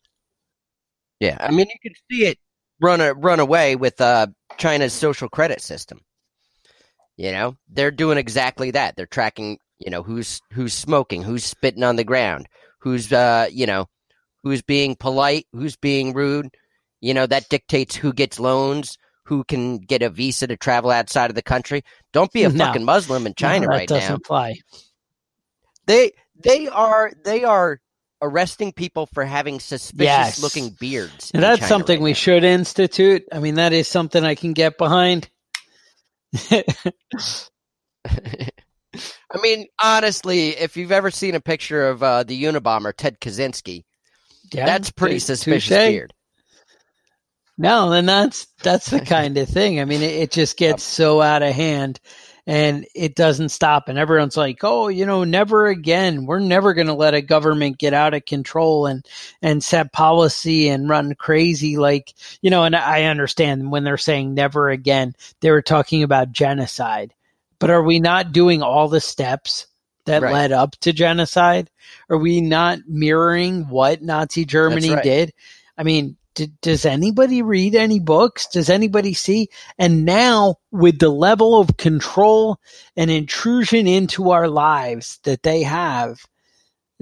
Yeah, 1.19 1.38
I 1.39 1.51
mean, 1.51 1.67
you 1.67 1.79
can 1.89 1.93
see 2.09 2.25
it 2.25 2.39
run 2.81 2.99
a, 2.99 3.13
run 3.13 3.39
away 3.39 3.75
with 3.75 4.01
uh, 4.01 4.27
China's 4.57 4.93
social 4.93 5.29
credit 5.29 5.62
system. 5.62 6.01
You 7.15 7.31
know, 7.31 7.55
they're 7.69 7.91
doing 7.91 8.17
exactly 8.17 8.71
that. 8.71 8.95
They're 8.95 9.05
tracking, 9.05 9.59
you 9.77 9.91
know, 9.91 10.01
who's 10.01 10.41
who's 10.51 10.73
smoking, 10.73 11.21
who's 11.21 11.45
spitting 11.45 11.83
on 11.83 11.95
the 11.95 12.03
ground, 12.03 12.47
who's 12.79 13.13
uh, 13.13 13.47
you 13.51 13.67
know, 13.67 13.88
who's 14.43 14.62
being 14.62 14.95
polite, 14.95 15.47
who's 15.53 15.75
being 15.75 16.13
rude. 16.13 16.49
You 17.01 17.13
know, 17.13 17.25
that 17.27 17.49
dictates 17.49 17.95
who 17.95 18.13
gets 18.13 18.39
loans, 18.39 18.97
who 19.25 19.43
can 19.45 19.79
get 19.79 20.01
a 20.01 20.10
visa 20.10 20.47
to 20.47 20.58
travel 20.58 20.91
outside 20.91 21.29
of 21.29 21.36
the 21.36 21.41
country. 21.41 21.84
Don't 22.13 22.32
be 22.32 22.43
a 22.43 22.49
No. 22.49 22.65
fucking 22.65 22.86
Muslim 22.86 23.25
in 23.27 23.34
China 23.36 23.67
No, 23.67 23.71
that 23.71 23.77
right 23.77 23.89
now. 23.89 23.97
doesn't 23.99 24.25
fly. 24.25 24.56
They 25.86 26.12
they 26.43 26.67
are 26.67 27.12
they 27.25 27.43
are 27.43 27.79
arresting 28.21 28.71
people 28.71 29.06
for 29.13 29.25
having 29.25 29.60
suspicious 29.60 30.38
Yes. 30.38 30.43
looking 30.43 30.69
beards. 30.71 31.32
And 31.34 31.43
that's 31.43 31.60
China 31.60 31.69
something 31.69 31.97
right 31.97 32.03
we 32.03 32.12
now. 32.12 32.15
should 32.15 32.43
institute. 32.43 33.23
I 33.32 33.39
mean, 33.39 33.56
that 33.56 33.73
is 33.73 33.88
something 33.88 34.23
I 34.23 34.36
can 34.36 34.53
get 34.53 34.77
behind. 34.77 35.29
I 38.06 39.41
mean, 39.41 39.65
honestly, 39.82 40.49
if 40.49 40.77
you've 40.77 40.91
ever 40.91 41.12
seen 41.12 41.36
a 41.36 41.41
picture 41.41 41.88
of 41.89 42.03
uh, 42.03 42.23
the 42.23 42.41
Unabomber 42.43 42.93
Ted 42.95 43.19
Kaczynski, 43.19 43.84
Yeah, 44.54 44.66
that's 44.66 44.92
pretty 44.92 45.20
suspicious 45.20 45.70
touche. 45.70 45.89
beard. 45.89 46.13
No, 47.58 47.92
and 47.92 48.08
that's 48.08 48.48
that's 48.63 48.89
the 48.89 49.00
kind 49.06 49.38
of 49.38 49.48
thing. 49.48 49.80
I 49.80 49.86
mean, 49.86 50.02
it, 50.02 50.12
it 50.12 50.32
just 50.32 50.58
gets 50.58 50.84
so 50.84 51.22
out 51.22 51.44
of 51.44 51.54
hand, 51.54 52.00
and 52.48 52.86
it 52.96 53.16
doesn't 53.16 53.50
stop. 53.50 53.89
And 53.89 53.98
everyone's 54.00 54.38
like, 54.38 54.60
"Oh, 54.63 54.88
you 54.88 55.06
know, 55.06 55.24
never 55.24 55.68
again. 55.68 56.26
We're 56.26 56.39
never 56.39 56.74
going 56.74 56.88
to 56.88 56.94
let 56.94 57.13
a 57.13 57.22
government 57.22 57.78
get 57.78 57.94
out 57.94 58.13
of 58.13 58.26
control 58.26 58.88
and 58.88 59.06
and 59.42 59.63
set 59.63 59.94
policy 59.94 60.70
and 60.70 60.89
run 60.89 61.13
crazy." 61.16 61.78
Like, 61.78 62.13
you 62.42 62.50
know, 62.50 62.63
and 62.63 62.76
I 62.76 63.04
understand 63.04 63.72
when 63.72 63.84
they're 63.84 63.98
saying 63.98 64.34
never 64.34 64.70
again, 64.70 65.16
they 65.42 65.52
were 65.52 65.62
talking 65.62 66.04
about 66.04 66.32
genocide. 66.32 67.13
But 67.60 67.70
are 67.70 67.84
we 67.84 68.00
not 68.00 68.34
doing 68.34 68.62
all 68.62 68.89
the 68.89 69.00
steps 69.00 69.68
that 70.06 70.22
Right. 70.22 70.34
led 70.34 70.52
up 70.52 70.76
to 70.82 70.94
genocide? 70.94 71.70
Are 72.10 72.18
we 72.18 72.42
not 72.42 72.80
mirroring 72.88 73.70
what 73.70 74.02
Nazi 74.02 74.46
Germany 74.46 74.92
right. 74.92 75.04
did? 75.04 75.34
I 75.78 75.84
mean, 75.84 76.18
d- 76.36 76.52
does 76.62 76.86
anybody 76.86 77.42
read 77.42 77.76
any 77.76 78.00
books? 78.00 78.48
Does 78.48 78.70
anybody 78.70 79.13
see? 79.13 79.50
And 79.78 80.06
now, 80.06 80.58
with 80.72 81.00
the 81.00 81.10
level 81.10 81.60
of 81.60 81.78
control 81.78 82.60
and 82.96 83.10
intrusion 83.12 83.88
into 83.88 84.32
our 84.32 84.48
lives 84.48 85.20
that 85.24 85.44
they 85.44 85.63
have, 85.63 86.20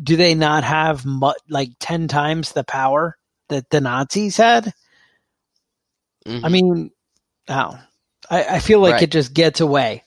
do 0.01 0.15
they 0.15 0.35
not 0.35 0.63
have 0.63 1.05
mu- 1.05 1.31
like 1.49 1.69
10 1.79 2.07
times 2.07 2.51
the 2.53 2.63
power 2.63 3.17
that 3.49 3.69
the 3.69 3.81
Nazis 3.81 4.37
had? 4.37 4.73
Mhm. 6.25 6.45
I 6.45 6.49
mean, 6.49 6.91
oh, 7.49 7.79
I, 8.29 8.43
I 8.43 8.59
feel 8.59 8.79
like 8.79 8.93
Right. 8.93 9.03
it 9.03 9.11
just 9.11 9.33
gets 9.33 9.59
away. 9.59 10.03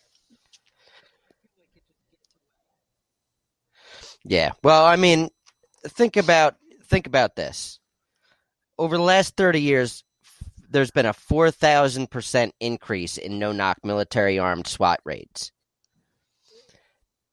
Yeah. 4.24 4.52
Well, 4.62 4.84
I 4.84 4.96
mean, 4.96 5.30
think 5.86 6.16
about 6.16 6.56
think 6.84 7.06
about 7.06 7.36
this. 7.36 7.78
Over 8.78 8.96
the 8.96 9.02
last 9.02 9.36
thirty 9.36 9.60
years, 9.60 10.04
there's 10.70 10.90
been 10.90 11.06
a 11.06 11.12
four 11.12 11.50
thousand 11.50 12.10
percent 12.10 12.54
increase 12.60 13.16
in 13.18 13.38
no-knock 13.38 13.78
military 13.84 14.38
armed 14.38 14.66
SWAT 14.66 15.00
raids. 15.04 15.52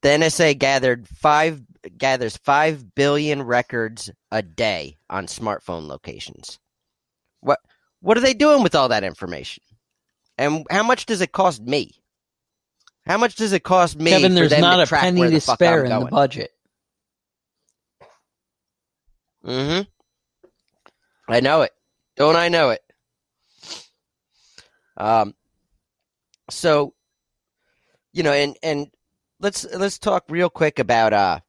The 0.01 0.09
NSA 0.09 0.57
gathered 0.57 1.07
five 1.07 1.61
gathers 1.97 2.37
five 2.37 2.93
billion 2.95 3.43
records 3.43 4.09
a 4.31 4.41
day 4.41 4.97
on 5.09 5.27
smartphone 5.27 5.87
locations. 5.87 6.59
What 7.41 7.59
what 8.01 8.17
are 8.17 8.21
they 8.21 8.33
doing 8.33 8.63
with 8.63 8.75
all 8.75 8.89
that 8.89 9.03
information? 9.03 9.63
And 10.37 10.65
how 10.71 10.83
much 10.83 11.05
does 11.05 11.21
it 11.21 11.31
cost 11.31 11.61
me? 11.61 11.91
How 13.05 13.17
much 13.17 13.35
does 13.35 13.53
it 13.53 13.63
cost 13.63 13.97
me? 13.97 14.11
Kevin, 14.11 14.35
there's 14.35 14.57
not 14.57 14.77
to 14.77 14.83
a 14.83 14.87
penny 14.87 15.29
to 15.29 15.41
spare 15.41 15.85
in 15.85 15.89
the 15.99 16.05
budget. 16.05 16.51
Mm-hmm. 19.45 19.83
I 21.31 21.39
know 21.39 21.61
it. 21.61 21.71
Don't 22.15 22.35
I 22.35 22.49
know 22.49 22.69
it? 22.71 22.81
Um. 24.97 25.33
So, 26.49 26.93
you 28.13 28.23
know, 28.23 28.33
and 28.33 28.57
and 28.61 28.87
let's 29.39 29.65
let's 29.73 29.97
talk 29.97 30.25
real 30.29 30.49
quick 30.49 30.79
about 30.79 31.13
uh 31.13 31.39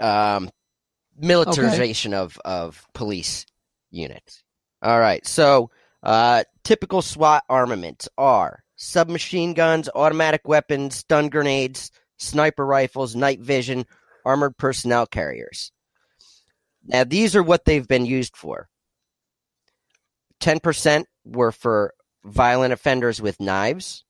um 0.00 0.50
militarization 1.18 2.14
of 2.14 2.38
of 2.44 2.86
police 2.94 3.46
units. 3.90 4.42
All 4.82 4.98
right. 4.98 5.24
So, 5.26 5.70
uh, 6.02 6.44
typical 6.64 7.02
SWAT 7.02 7.44
armaments 7.48 8.08
are 8.18 8.64
submachine 8.76 9.54
guns, 9.54 9.88
automatic 9.94 10.48
weapons, 10.48 10.96
stun 10.96 11.28
grenades, 11.28 11.92
sniper 12.16 12.66
rifles, 12.66 13.14
night 13.14 13.40
vision, 13.40 13.86
armored 14.24 14.56
personnel 14.56 15.06
carriers. 15.06 15.70
Now, 16.84 17.04
these 17.04 17.36
are 17.36 17.42
what 17.42 17.64
they've 17.64 17.86
been 17.86 18.06
used 18.06 18.36
for 18.36 18.68
10% 20.42 21.04
were 21.24 21.52
for 21.52 21.94
violent 22.24 22.72
offenders 22.72 23.22
with 23.22 23.40
knives. 23.40 24.04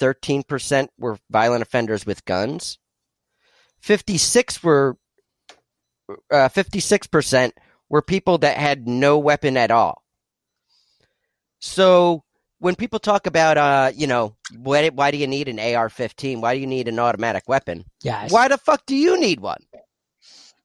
13% 0.00 0.88
were 0.98 1.18
violent 1.30 1.62
offenders 1.62 2.06
with 2.06 2.24
guns. 2.24 2.78
56 3.80 4.62
were 4.62 4.96
uh, 6.30 6.48
56% 6.48 7.52
were 7.88 8.02
people 8.02 8.38
that 8.38 8.56
had 8.56 8.86
no 8.86 9.18
weapon 9.18 9.56
at 9.56 9.70
all. 9.70 10.02
So 11.58 12.22
when 12.58 12.74
people 12.76 12.98
talk 12.98 13.26
about, 13.26 13.58
uh, 13.58 13.90
you 13.94 14.06
know, 14.06 14.36
why, 14.56 14.88
why 14.88 15.10
do 15.10 15.18
you 15.18 15.26
need 15.26 15.48
an 15.48 15.58
AR-15? 15.58 16.40
Why 16.40 16.54
do 16.54 16.60
you 16.60 16.66
need 16.66 16.88
an 16.88 16.98
automatic 16.98 17.44
weapon? 17.48 17.84
Yes. 18.02 18.30
Why 18.30 18.48
the 18.48 18.58
fuck 18.58 18.86
do 18.86 18.94
you 18.94 19.18
need 19.20 19.40
one? 19.40 19.62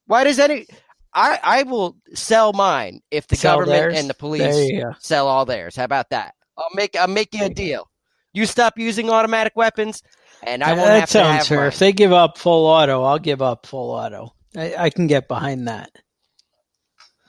Why 0.05 0.23
does 0.23 0.39
any? 0.39 0.67
I 1.13 1.39
I 1.43 1.63
will 1.63 1.97
sell 2.13 2.53
mine 2.53 3.01
if 3.11 3.27
the 3.27 3.35
Sell 3.35 3.57
government 3.57 3.77
theirs? 3.79 3.97
and 3.99 4.09
the 4.09 4.13
police 4.13 4.71
sell 4.99 5.27
all 5.27 5.45
theirs. 5.45 5.75
How 5.75 5.83
about 5.83 6.09
that? 6.11 6.35
I'll 6.57 6.69
make 6.75 6.95
I'll 6.95 7.07
make 7.07 7.33
you 7.33 7.45
a 7.45 7.49
deal. 7.49 7.89
You 8.33 8.45
stop 8.45 8.77
using 8.77 9.09
automatic 9.09 9.53
weapons, 9.55 10.03
and 10.43 10.63
I 10.63 10.73
won't 10.73 10.85
that 10.87 10.99
have 11.01 11.09
to 11.09 11.13
sounds 11.13 11.37
have 11.39 11.47
fair. 11.47 11.57
mine. 11.59 11.67
If 11.67 11.79
they 11.79 11.91
give 11.91 12.13
up 12.13 12.37
full 12.37 12.65
auto, 12.65 13.03
I'll 13.03 13.19
give 13.19 13.41
up 13.41 13.65
full 13.65 13.91
auto. 13.91 14.33
I, 14.55 14.75
I 14.77 14.89
can 14.89 15.07
get 15.07 15.27
behind 15.27 15.67
that. 15.67 15.91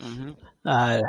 Mhm. 0.01 0.37
Uh, 0.64 1.03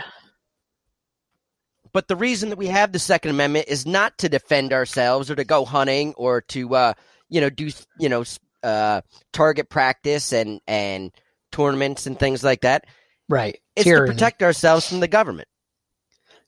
But 1.91 2.07
the 2.07 2.15
reason 2.15 2.49
that 2.49 2.57
we 2.57 2.67
have 2.67 2.91
the 2.91 2.97
Second 2.99 3.31
Amendment 3.31 3.67
is 3.67 3.85
not 3.85 4.17
to 4.19 4.29
defend 4.29 4.73
ourselves 4.73 5.29
or 5.29 5.35
to 5.35 5.43
go 5.43 5.63
hunting 5.65 6.13
or 6.15 6.41
to 6.41 6.73
uh, 6.75 6.93
you 7.29 7.39
know 7.41 7.49
do 7.51 7.69
you 7.99 8.09
know 8.09 8.23
uh, 8.63 9.01
target 9.31 9.69
practice 9.69 10.33
and 10.33 10.59
and 10.67 11.11
tournaments 11.53 12.05
and 12.05 12.19
things 12.19 12.43
like 12.43 12.61
that. 12.61 12.85
right. 13.29 13.57
It's 13.75 13.85
Tyranny. 13.85 14.07
to 14.07 14.13
protect 14.13 14.43
ourselves 14.43 14.87
from 14.87 14.99
the 14.99 15.07
government. 15.07 15.47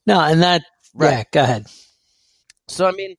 No, 0.06 0.20
and 0.20 0.42
that. 0.42 0.62
Right. 0.94 1.10
Yeah, 1.10 1.24
go 1.32 1.42
ahead. 1.42 1.66
So 2.68 2.86
I 2.86 2.92
mean, 2.92 3.16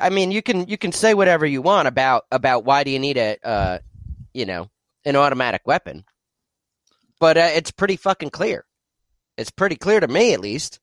I 0.00 0.10
mean, 0.10 0.30
you 0.30 0.42
can 0.42 0.68
you 0.68 0.78
can 0.78 0.92
say 0.92 1.14
whatever 1.14 1.44
you 1.46 1.62
want 1.62 1.88
about 1.88 2.24
about 2.30 2.64
why 2.64 2.84
do 2.84 2.90
you 2.90 2.98
need 2.98 3.16
a 3.18 3.36
uh, 3.44 3.78
you 4.32 4.46
know 4.46 4.70
an 5.04 5.16
automatic 5.16 5.62
weapon, 5.66 6.04
but 7.20 7.36
uh, 7.36 7.50
it's 7.54 7.70
pretty 7.70 7.96
fucking 7.96 8.30
clear. 8.30 8.64
It's 9.36 9.50
pretty 9.50 9.76
clear 9.76 10.00
to 10.00 10.08
me, 10.08 10.32
at 10.32 10.40
least. 10.40 10.80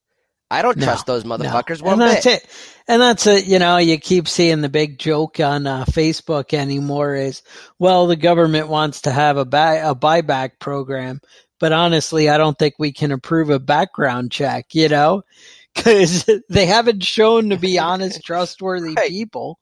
I 0.52 0.62
don't 0.62 0.78
No, 0.78 0.86
trust 0.86 1.06
those 1.06 1.24
No. 1.38 1.62
motherfuckers 1.64 1.82
and 1.84 1.88
one 1.88 2.00
that's 2.00 2.26
bit. 2.26 2.26
it. 2.26 2.46
And 2.88 3.02
that's 3.02 3.28
it. 3.28 3.46
You 3.48 3.60
know, 3.60 3.78
you 3.78 3.98
keep 3.98 4.28
seeing 4.28 4.62
the 4.62 4.70
big 4.70 5.00
joke 5.00 5.40
on 5.40 5.68
uh, 5.68 5.86
Facebook 5.86 6.54
anymore 6.54 7.16
is, 7.16 7.42
well, 7.80 8.08
the 8.08 8.16
government 8.16 8.68
wants 8.70 9.02
to 9.02 9.12
have 9.12 9.38
a, 9.38 9.46
buy, 9.46 9.76
a 9.76 9.96
buyback 9.96 10.60
program. 10.60 11.20
But 11.60 11.72
honestly, 11.74 12.30
I 12.30 12.38
don't 12.38 12.58
think 12.58 12.76
we 12.78 12.92
can 12.92 13.12
approve 13.12 13.50
a 13.50 13.60
background 13.60 14.32
check, 14.32 14.76
you 14.76 14.90
know, 14.90 15.24
because 15.76 16.30
they 16.50 16.66
haven't 16.66 17.04
shown 17.04 17.50
to 17.50 17.58
be 17.58 17.80
honest, 17.80 18.24
trustworthy 18.24 18.98
Right. 18.98 19.08
people, 19.08 19.60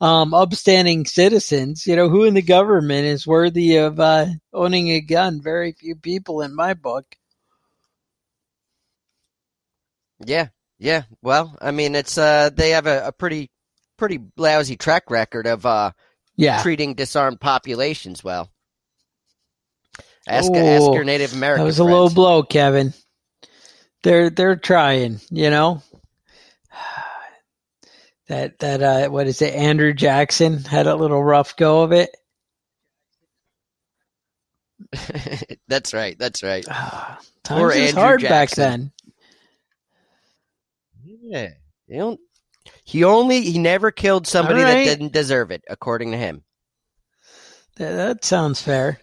um, 0.00 0.34
upstanding 0.34 1.04
citizens. 1.06 1.86
You 1.86 1.96
know, 1.96 2.08
who 2.08 2.24
in 2.24 2.34
the 2.34 2.42
government 2.42 3.06
is 3.06 3.26
worthy 3.26 3.76
of 3.76 4.00
uh, 4.00 4.26
owning 4.52 4.90
a 4.90 5.00
gun? 5.00 5.40
Very 5.42 5.72
few 5.72 5.96
people 5.96 6.42
in 6.42 6.54
my 6.54 6.74
book. 6.74 7.16
Yeah, 10.24 10.48
yeah. 10.78 11.04
Well, 11.22 11.56
I 11.60 11.70
mean, 11.70 11.94
it's 11.94 12.18
uh, 12.18 12.50
they 12.54 12.70
have 12.70 12.86
a, 12.86 13.08
a 13.08 13.12
pretty 13.12 13.50
pretty 13.96 14.20
lousy 14.36 14.76
track 14.76 15.10
record 15.10 15.46
of 15.46 15.66
uh, 15.66 15.92
Yeah. 16.36 16.62
treating 16.62 16.94
disarmed 16.94 17.40
populations 17.40 18.22
well. 18.24 18.50
Ask, 20.26 20.52
ask 20.52 20.92
your 20.92 21.04
Native 21.04 21.32
American. 21.32 21.62
That 21.62 21.66
was 21.66 21.78
a 21.78 21.84
low 21.84 22.08
blow, 22.10 22.42
Kevin. 22.42 22.92
They're 24.02 24.30
they're 24.30 24.56
trying, 24.56 25.20
you 25.30 25.50
know. 25.50 25.82
That 28.28 28.58
that 28.58 28.82
uh, 28.82 29.08
what 29.08 29.26
is 29.26 29.40
it? 29.40 29.54
Andrew 29.54 29.94
Jackson 29.94 30.62
had 30.62 30.86
a 30.86 30.94
little 30.94 31.24
rough 31.24 31.56
go 31.56 31.82
of 31.82 31.92
it. 31.92 32.10
that's 35.68 35.94
right. 35.94 36.14
That's 36.18 36.42
right. 36.42 36.62
Poor 36.66 37.16
Times 37.42 37.62
was 37.62 37.76
Andrew 37.76 38.02
hard 38.02 38.22
back 38.22 38.50
then. 38.50 38.92
Yeah. 41.28 41.50
He, 41.86 41.96
don't, 41.96 42.20
he 42.84 43.04
only 43.04 43.42
he 43.42 43.58
never 43.58 43.90
killed 43.90 44.26
somebody 44.26 44.62
right. 44.62 44.84
that 44.84 44.84
didn't 44.84 45.12
deserve 45.12 45.50
it, 45.50 45.62
according 45.68 46.12
to 46.12 46.16
him. 46.18 46.42
That, 47.76 47.92
that 47.92 48.24
sounds 48.24 48.60
fair. 48.60 49.00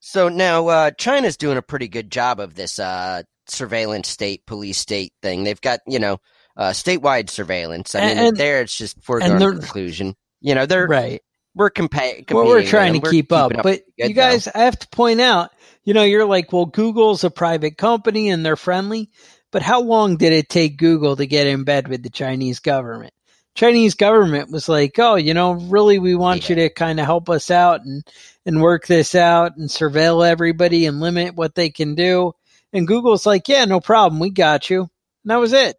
So 0.00 0.28
now 0.28 0.68
uh, 0.68 0.90
China's 0.92 1.36
doing 1.36 1.58
a 1.58 1.62
pretty 1.62 1.88
good 1.88 2.12
job 2.12 2.38
of 2.38 2.54
this 2.54 2.78
uh, 2.78 3.24
surveillance 3.48 4.08
state, 4.08 4.46
police 4.46 4.78
state 4.78 5.12
thing. 5.20 5.42
They've 5.42 5.60
got 5.60 5.80
you 5.86 5.98
know 5.98 6.18
uh, 6.56 6.70
statewide 6.70 7.28
surveillance. 7.28 7.94
I 7.94 8.06
mean, 8.06 8.18
And- 8.18 8.36
there 8.36 8.62
it's 8.62 8.76
just 8.78 9.02
foregone 9.02 9.40
conclusion. 9.40 10.14
You 10.40 10.54
know, 10.54 10.64
they're 10.64 10.86
Right. 10.86 11.22
we're 11.56 11.70
compa- 11.70 12.24
competing. 12.24 12.36
Well, 12.36 12.46
we're 12.46 12.62
trying 12.64 12.92
to 12.92 13.00
We're 13.00 13.10
keep 13.10 13.32
up, 13.32 13.50
keeping 13.50 13.62
but 13.62 13.80
you 13.96 14.14
guys, 14.14 14.46
I 14.46 14.60
have 14.60 14.78
to 14.78 14.88
point 14.88 15.20
out, 15.20 15.50
you 15.82 15.92
know, 15.92 16.04
you're 16.04 16.24
like, 16.26 16.52
well, 16.52 16.66
Google's 16.66 17.24
a 17.24 17.30
private 17.30 17.76
company 17.76 18.28
and 18.28 18.46
they're 18.46 18.54
friendly, 18.54 19.10
but 19.56 19.62
how 19.62 19.80
long 19.80 20.18
did 20.18 20.34
it 20.34 20.50
take 20.50 20.76
Google 20.76 21.16
to 21.16 21.26
get 21.26 21.46
in 21.46 21.64
bed 21.64 21.88
with 21.88 22.02
the 22.02 22.10
Chinese 22.10 22.60
government? 22.60 23.14
Chinese 23.54 23.94
government 23.94 24.50
was 24.50 24.68
like, 24.68 24.98
oh, 24.98 25.14
you 25.14 25.32
know, 25.32 25.52
really, 25.52 25.98
we 25.98 26.14
want 26.14 26.50
you 26.50 26.56
to 26.56 26.68
kind 26.68 27.00
of 27.00 27.06
help 27.06 27.30
us 27.30 27.50
out 27.50 27.80
and 27.80 28.06
and 28.44 28.60
work 28.60 28.86
this 28.86 29.14
out 29.14 29.56
and 29.56 29.70
surveil 29.70 30.28
everybody 30.28 30.84
and 30.84 31.00
limit 31.00 31.36
what 31.36 31.54
they 31.54 31.70
can 31.70 31.94
do. 31.94 32.34
And 32.74 32.86
Google's 32.86 33.24
like, 33.24 33.48
yeah, 33.48 33.64
no 33.64 33.80
problem, 33.80 34.20
we 34.20 34.28
got 34.28 34.68
you. 34.68 34.80
And 34.80 34.90
that 35.30 35.36
was 35.40 35.54
it. 35.54 35.78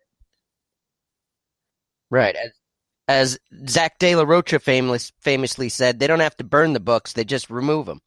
Right. 2.10 2.36
As, 2.36 2.52
as 3.08 3.40
Zach 3.70 4.00
De 4.00 4.16
La 4.16 4.24
Rocha 4.24 4.58
famous, 4.58 5.12
famously 5.20 5.70
said, 5.70 6.00
they 6.00 6.08
don't 6.08 6.22
have 6.22 6.38
to 6.38 6.44
burn 6.44 6.74
the 6.74 6.80
books; 6.80 7.14
they 7.14 7.26
just 7.26 7.52
remove 7.52 7.86
them. 7.86 8.02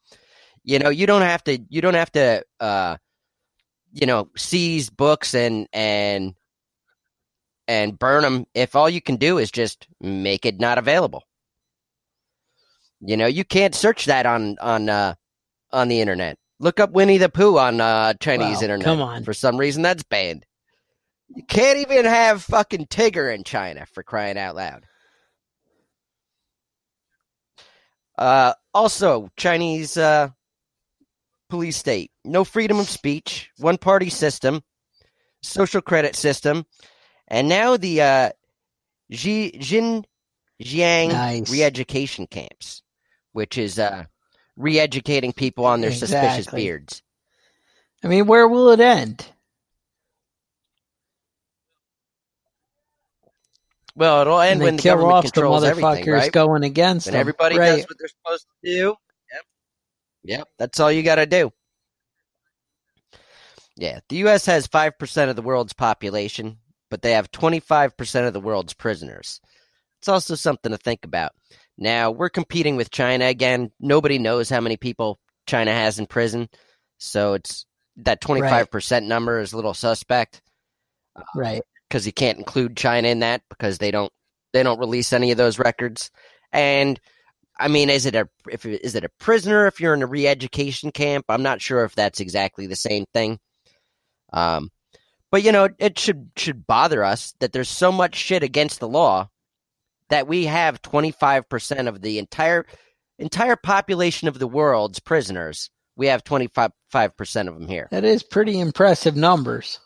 You 0.64 0.80
know, 0.80 0.90
you 0.90 1.06
don't 1.06 1.22
have 1.22 1.44
to. 1.44 1.58
You 1.68 1.80
don't 1.80 1.94
have 1.94 2.10
to. 2.10 2.42
Uh, 2.58 2.96
you 3.92 4.06
know, 4.06 4.28
seize 4.36 4.90
books 4.90 5.34
and 5.34 5.68
and 5.72 6.34
and 7.68 7.98
burn 7.98 8.22
them 8.22 8.46
if 8.54 8.74
all 8.74 8.90
you 8.90 9.00
can 9.00 9.16
do 9.16 9.38
is 9.38 9.50
just 9.50 9.86
make 10.00 10.44
it 10.46 10.60
not 10.60 10.78
available. 10.78 11.22
You 13.00 13.16
know, 13.16 13.26
you 13.26 13.44
can't 13.44 13.74
search 13.74 14.06
that 14.06 14.26
on 14.26 14.58
on 14.60 14.88
uh, 14.88 15.14
on 15.72 15.88
the 15.88 16.00
internet. 16.00 16.38
Look 16.58 16.78
up 16.80 16.90
Winnie 16.92 17.18
the 17.18 17.28
Pooh 17.30 17.58
on 17.58 17.80
uh, 17.80 18.14
Chinese 18.14 18.58
Wow, 18.58 18.62
internet. 18.62 18.84
come 18.84 19.00
on. 19.00 19.24
For 19.24 19.32
some 19.32 19.56
reason, 19.56 19.82
that's 19.82 20.02
banned. 20.02 20.44
You 21.28 21.44
can't 21.44 21.78
even 21.78 22.04
have 22.04 22.42
fucking 22.42 22.86
Tigger 22.86 23.32
in 23.34 23.44
China 23.44 23.86
for 23.86 24.02
crying 24.02 24.36
out 24.36 24.56
loud. 24.56 24.84
Uh, 28.18 28.52
also, 28.74 29.30
Chinese 29.36 29.96
uh, 29.96 30.28
police 31.50 31.76
state. 31.76 32.10
No 32.24 32.44
freedom 32.44 32.78
of 32.80 32.88
speech, 32.88 33.50
one 33.58 33.76
party 33.76 34.08
system, 34.08 34.62
social 35.42 35.82
credit 35.82 36.16
system, 36.16 36.64
and 37.28 37.48
now 37.48 37.76
the 37.76 38.00
uh, 38.02 38.30
Xi, 39.12 39.52
Xinjiang 39.52 41.08
Nice. 41.12 41.50
re 41.50 41.62
education 41.62 42.26
camps, 42.26 42.82
which 43.32 43.58
is 43.58 43.78
uh, 43.78 44.04
re 44.56 44.78
educating 44.80 45.32
people 45.32 45.66
on 45.66 45.80
their 45.80 45.92
suspicious 45.92 46.46
beards. 46.46 47.02
I 48.02 48.08
mean, 48.08 48.26
where 48.26 48.48
will 48.48 48.70
it 48.70 48.80
end? 48.80 49.26
Well, 53.96 54.22
it'll 54.22 54.40
end 54.40 54.52
And 54.52 54.62
when 54.62 54.76
the 54.76 54.82
government 54.82 55.12
off 55.12 55.24
the 55.24 55.30
controls 55.32 55.64
everything, 55.64 56.10
right? 56.10 56.32
going 56.32 56.62
against 56.64 57.06
When 57.06 57.12
them. 57.14 57.20
everybody 57.20 57.58
right. 57.58 57.76
does 57.76 57.86
what 57.88 57.98
they're 57.98 58.08
supposed 58.08 58.46
to 58.64 58.70
do. 58.70 58.94
Yep. 60.24 60.48
That's 60.58 60.80
all 60.80 60.92
you 60.92 61.02
got 61.02 61.16
to 61.16 61.26
do. 61.26 61.52
Yeah. 63.76 64.00
The 64.08 64.16
U.S. 64.16 64.46
has 64.46 64.68
5% 64.68 65.30
of 65.30 65.36
the 65.36 65.42
world's 65.42 65.72
population, 65.72 66.58
but 66.90 67.02
they 67.02 67.12
have 67.12 67.30
25% 67.30 68.26
of 68.26 68.32
the 68.32 68.40
world's 68.40 68.74
prisoners. 68.74 69.40
It's 70.00 70.08
also 70.08 70.34
something 70.34 70.72
to 70.72 70.78
think 70.78 71.04
about. 71.04 71.32
Now, 71.78 72.10
we're 72.10 72.30
competing 72.30 72.76
with 72.76 72.90
China 72.90 73.26
again. 73.26 73.70
Nobody 73.80 74.18
knows 74.18 74.50
how 74.50 74.60
many 74.60 74.76
people 74.76 75.18
China 75.46 75.72
has 75.72 75.98
in 75.98 76.06
prison. 76.06 76.48
So 76.98 77.34
it's 77.34 77.64
that 77.96 78.20
25% 78.20 79.06
number 79.06 79.40
is 79.40 79.52
a 79.52 79.56
little 79.56 79.74
suspect 79.74 80.42
right. 81.34 81.58
Uh, 81.58 81.62
because 81.88 82.06
you 82.06 82.12
can't 82.12 82.38
include 82.38 82.76
China 82.76 83.08
in 83.08 83.18
that 83.20 83.42
because 83.48 83.78
they 83.78 83.90
don't 83.90 84.12
they 84.52 84.62
don't 84.62 84.78
release 84.78 85.12
any 85.12 85.32
of 85.32 85.38
those 85.38 85.58
records. 85.58 86.10
And 86.52 87.00
I 87.60 87.68
mean, 87.68 87.90
is 87.90 88.06
it 88.06 88.14
a 88.14 88.28
if 88.50 88.64
is 88.66 88.94
it 88.94 89.04
a 89.04 89.10
prisoner 89.18 89.66
if 89.66 89.80
you're 89.80 89.94
in 89.94 90.02
a 90.02 90.06
re-education 90.06 90.90
camp? 90.92 91.26
I'm 91.28 91.42
not 91.42 91.60
sure 91.60 91.84
if 91.84 91.94
that's 91.94 92.20
exactly 92.20 92.66
the 92.66 92.76
same 92.76 93.04
thing. 93.12 93.38
Um, 94.32 94.70
but 95.30 95.42
you 95.42 95.52
know, 95.52 95.68
it 95.78 95.98
should 95.98 96.30
should 96.36 96.66
bother 96.66 97.04
us 97.04 97.34
that 97.40 97.52
there's 97.52 97.68
so 97.68 97.92
much 97.92 98.16
shit 98.16 98.42
against 98.42 98.80
the 98.80 98.88
law 98.88 99.28
that 100.08 100.26
we 100.26 100.46
have 100.46 100.82
25% 100.82 101.88
of 101.88 102.00
the 102.02 102.18
entire 102.18 102.66
entire 103.18 103.56
population 103.56 104.26
of 104.26 104.38
the 104.38 104.48
world's 104.48 104.98
prisoners 104.98 105.70
we 106.00 106.06
have 106.06 106.24
25% 106.24 106.70
of 107.48 107.54
them 107.54 107.68
here. 107.68 107.86
That 107.90 108.04
is 108.04 108.22
pretty 108.22 108.58
impressive 108.58 109.16
numbers. 109.16 109.78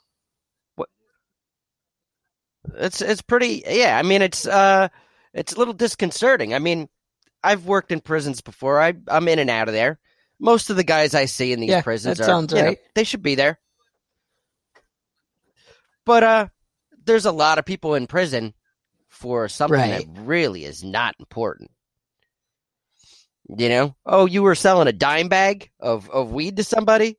It's 2.76 3.02
it's 3.02 3.20
pretty 3.20 3.62
yeah, 3.68 3.98
I 3.98 4.02
mean 4.02 4.22
it's 4.22 4.46
uh 4.46 4.88
it's 5.34 5.52
a 5.52 5.58
little 5.58 5.74
disconcerting. 5.74 6.54
I 6.54 6.58
mean, 6.60 6.88
I've 7.44 7.66
worked 7.66 7.92
in 7.92 8.00
prisons 8.00 8.40
before. 8.40 8.80
I 8.80 8.94
I'm 9.08 9.28
in 9.28 9.38
and 9.38 9.50
out 9.50 9.68
of 9.68 9.74
there. 9.74 9.98
Most 10.40 10.70
of 10.70 10.76
the 10.76 10.84
guys 10.84 11.14
I 11.14 11.26
see 11.26 11.52
in 11.52 11.60
these 11.60 11.70
Yeah, 11.70 11.82
prisons 11.82 12.18
are 12.20 12.24
sounds 12.24 12.52
you 12.52 12.58
know, 12.60 12.68
right. 12.68 12.78
they 12.94 13.04
should 13.04 13.22
be 13.22 13.34
there. 13.36 13.58
But 16.04 16.22
uh 16.24 16.48
there's 17.04 17.26
a 17.26 17.32
lot 17.32 17.58
of 17.58 17.64
people 17.66 17.94
in 17.94 18.06
prison 18.06 18.54
for 19.08 19.48
something 19.48 19.78
Right. 19.78 20.06
that 20.14 20.22
really 20.22 20.64
is 20.64 20.82
not 20.82 21.14
important. 21.20 21.70
You 23.48 23.68
know? 23.68 23.94
Oh, 24.06 24.24
you 24.26 24.42
were 24.42 24.54
selling 24.54 24.88
a 24.88 24.92
dime 24.92 25.28
bag 25.28 25.70
of, 25.78 26.08
of 26.10 26.32
weed 26.32 26.56
to 26.56 26.64
somebody 26.64 27.18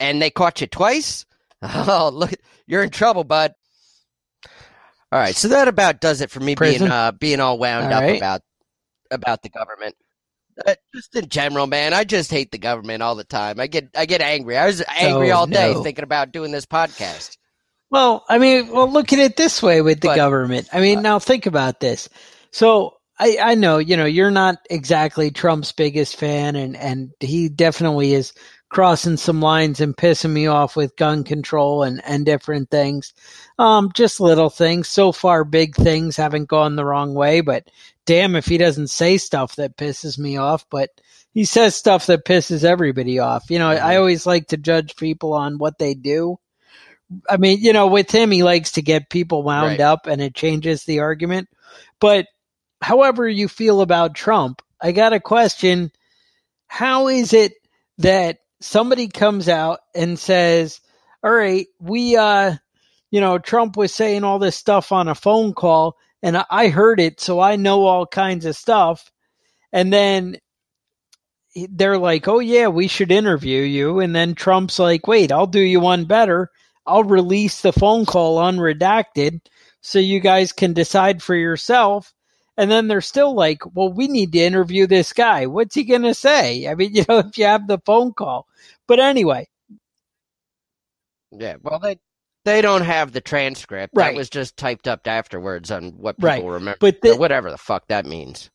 and 0.00 0.20
they 0.20 0.30
caught 0.30 0.60
you 0.60 0.66
twice? 0.66 1.24
Oh, 1.62 2.10
look, 2.12 2.32
you're 2.66 2.82
in 2.82 2.90
trouble, 2.90 3.24
bud. 3.24 3.52
All 5.10 5.18
right, 5.18 5.34
so 5.34 5.48
that 5.48 5.68
about 5.68 6.00
does 6.00 6.20
it 6.20 6.30
for 6.30 6.38
me 6.40 6.54
Prison. 6.54 6.80
being 6.80 6.90
uh 6.92 7.12
being 7.12 7.40
all 7.40 7.58
wound 7.58 7.86
All 7.86 7.92
up 7.94 8.02
right. 8.02 8.16
about 8.18 8.42
about 9.10 9.42
the 9.42 9.48
government. 9.48 9.94
Uh, 10.66 10.74
just 10.94 11.14
in 11.14 11.28
general, 11.28 11.66
man, 11.66 11.92
I 11.92 12.04
just 12.04 12.30
hate 12.30 12.50
the 12.50 12.58
government 12.58 13.02
all 13.02 13.14
the 13.14 13.24
time. 13.24 13.60
I 13.60 13.66
get 13.66 13.90
I 13.94 14.06
get 14.06 14.22
angry. 14.22 14.56
I 14.56 14.66
was 14.66 14.82
angry 14.88 15.30
all 15.30 15.46
day 15.46 15.74
no. 15.74 15.82
thinking 15.82 16.04
about 16.04 16.32
doing 16.32 16.50
this 16.50 16.66
podcast. 16.66 17.36
Well, 17.90 18.24
I 18.28 18.38
mean, 18.38 18.68
well, 18.68 18.90
look 18.90 19.12
at 19.12 19.18
it 19.18 19.36
this 19.36 19.62
way 19.62 19.82
with 19.82 20.00
the 20.00 20.08
But- 20.08 20.12
uh, 20.18 20.24
government. 20.24 20.68
I 20.72 20.80
mean, 20.80 21.02
now 21.02 21.18
think 21.18 21.46
about 21.46 21.80
this. 21.80 22.08
So 22.50 22.96
I, 23.18 23.38
I 23.40 23.54
know, 23.54 23.78
you 23.78 23.96
know, 23.96 24.04
you're 24.04 24.30
not 24.30 24.58
exactly 24.70 25.30
Trump's 25.30 25.72
biggest 25.72 26.16
fan, 26.16 26.56
and 26.56 26.76
and 26.76 27.12
he 27.20 27.48
definitely 27.48 28.14
is 28.14 28.32
crossing 28.68 29.16
some 29.16 29.40
lines 29.40 29.80
and 29.80 29.96
pissing 29.96 30.30
me 30.32 30.46
off 30.46 30.76
with 30.76 30.96
gun 30.96 31.24
control 31.24 31.82
and 31.82 32.02
and 32.04 32.26
different 32.26 32.70
things. 32.70 33.14
Um, 33.58 33.90
just 33.94 34.20
little 34.20 34.50
things. 34.50 34.88
So 34.88 35.12
far, 35.12 35.44
big 35.44 35.74
things 35.76 36.16
haven't 36.16 36.48
gone 36.48 36.76
the 36.76 36.84
wrong 36.84 37.14
way, 37.14 37.40
but 37.40 37.70
damn 38.06 38.36
if 38.36 38.46
he 38.46 38.58
doesn't 38.58 38.88
say 38.88 39.18
stuff 39.18 39.56
that 39.56 39.76
pisses 39.76 40.18
me 40.18 40.36
off. 40.36 40.64
But 40.70 40.90
he 41.32 41.44
says 41.44 41.74
stuff 41.74 42.06
that 42.06 42.24
pisses 42.24 42.64
everybody 42.64 43.18
off. 43.18 43.50
You 43.50 43.58
know, 43.58 43.70
I 43.70 43.94
Mhm. 43.94 43.98
always 43.98 44.26
like 44.26 44.48
to 44.48 44.56
judge 44.56 44.96
people 44.96 45.34
on 45.34 45.58
what 45.58 45.78
they 45.78 45.94
do. 45.94 46.38
I 47.28 47.36
mean, 47.36 47.58
you 47.60 47.72
know, 47.72 47.86
with 47.86 48.10
him, 48.10 48.30
he 48.30 48.42
likes 48.42 48.72
to 48.72 48.82
get 48.82 49.10
people 49.10 49.42
wound 49.42 49.66
Right. 49.68 49.80
up 49.80 50.06
and 50.06 50.20
it 50.20 50.34
changes 50.34 50.84
the 50.84 51.00
argument. 51.00 51.48
But 52.00 52.26
however 52.82 53.28
you 53.28 53.48
feel 53.48 53.80
about 53.80 54.14
Trump, 54.14 54.62
I 54.80 54.92
got 54.92 55.12
a 55.12 55.20
question. 55.20 55.92
How 56.68 57.08
is 57.08 57.32
it 57.32 57.54
that 57.98 58.38
somebody 58.60 59.08
comes 59.08 59.48
out 59.48 59.80
and 59.94 60.18
says, 60.18 60.80
all 61.22 61.30
right, 61.32 61.66
we, 61.80 62.16
uh, 62.16 62.54
you 63.10 63.20
know, 63.20 63.38
Trump 63.38 63.76
was 63.76 63.94
saying 63.94 64.24
all 64.24 64.38
this 64.38 64.56
stuff 64.56 64.90
on 64.92 65.08
a 65.08 65.14
phone 65.14 65.54
call 65.54 65.96
and 66.26 66.38
I- 66.50 66.68
heard 66.70 67.00
it, 67.00 67.20
so 67.20 67.40
I 67.40 67.56
know 67.56 67.86
all 67.86 68.06
kinds 68.06 68.46
of 68.46 68.56
stuff. 68.56 69.12
And 69.72 69.92
then 69.92 70.38
they're 71.70 71.98
like, 71.98 72.28
oh, 72.28 72.38
yeah, 72.40 72.68
we 72.68 72.88
should 72.88 73.10
interview 73.12 73.62
you. 73.62 74.00
And 74.00 74.14
then 74.14 74.34
Trump's 74.34 74.78
like, 74.78 75.06
wait, 75.06 75.32
I'll 75.32 75.46
do 75.46 75.60
you 75.60 75.80
one 75.80 76.06
better. 76.06 76.50
I'll 76.86 77.04
release 77.04 77.62
the 77.62 77.72
phone 77.72 78.06
call 78.06 78.38
unredacted 78.38 79.40
so 79.82 79.98
you 79.98 80.20
guys 80.20 80.52
can 80.52 80.72
decide 80.74 81.22
for 81.22 81.34
yourself. 81.34 82.14
And 82.58 82.70
then 82.70 82.88
they're 82.88 83.02
still 83.02 83.34
like, 83.34 83.60
well, 83.74 83.92
we 83.92 84.08
need 84.08 84.32
to 84.32 84.40
interview 84.40 84.86
this 84.86 85.12
guy. 85.12 85.46
What's 85.46 85.74
he 85.74 85.84
going 85.84 86.02
to 86.02 86.14
say? 86.14 86.68
I 86.68 86.74
mean, 86.76 86.94
you 86.96 87.04
know, 87.08 87.20
if 87.20 87.38
you 87.38 87.46
have 87.46 87.68
the 87.68 87.80
phone 87.86 88.12
call. 88.14 88.46
But 88.88 89.00
anyway, 89.00 89.48
Yeah, 91.32 91.56
well 91.62 91.80
they 91.80 91.98
they 92.46 92.62
don't 92.62 92.82
have 92.82 93.12
the 93.12 93.20
transcript. 93.20 93.92
Right. 93.94 94.12
That 94.12 94.16
was 94.16 94.30
just 94.30 94.56
typed 94.56 94.88
up 94.88 95.06
afterwards 95.06 95.70
on 95.70 95.90
what 95.98 96.16
people 96.16 96.28
Right. 96.28 96.44
remember. 96.44 96.78
But 96.80 96.96
or 97.04 97.10
the- 97.12 97.16
whatever 97.16 97.50
the 97.50 97.58
fuck 97.58 97.88
that 97.88 98.06
means. 98.06 98.48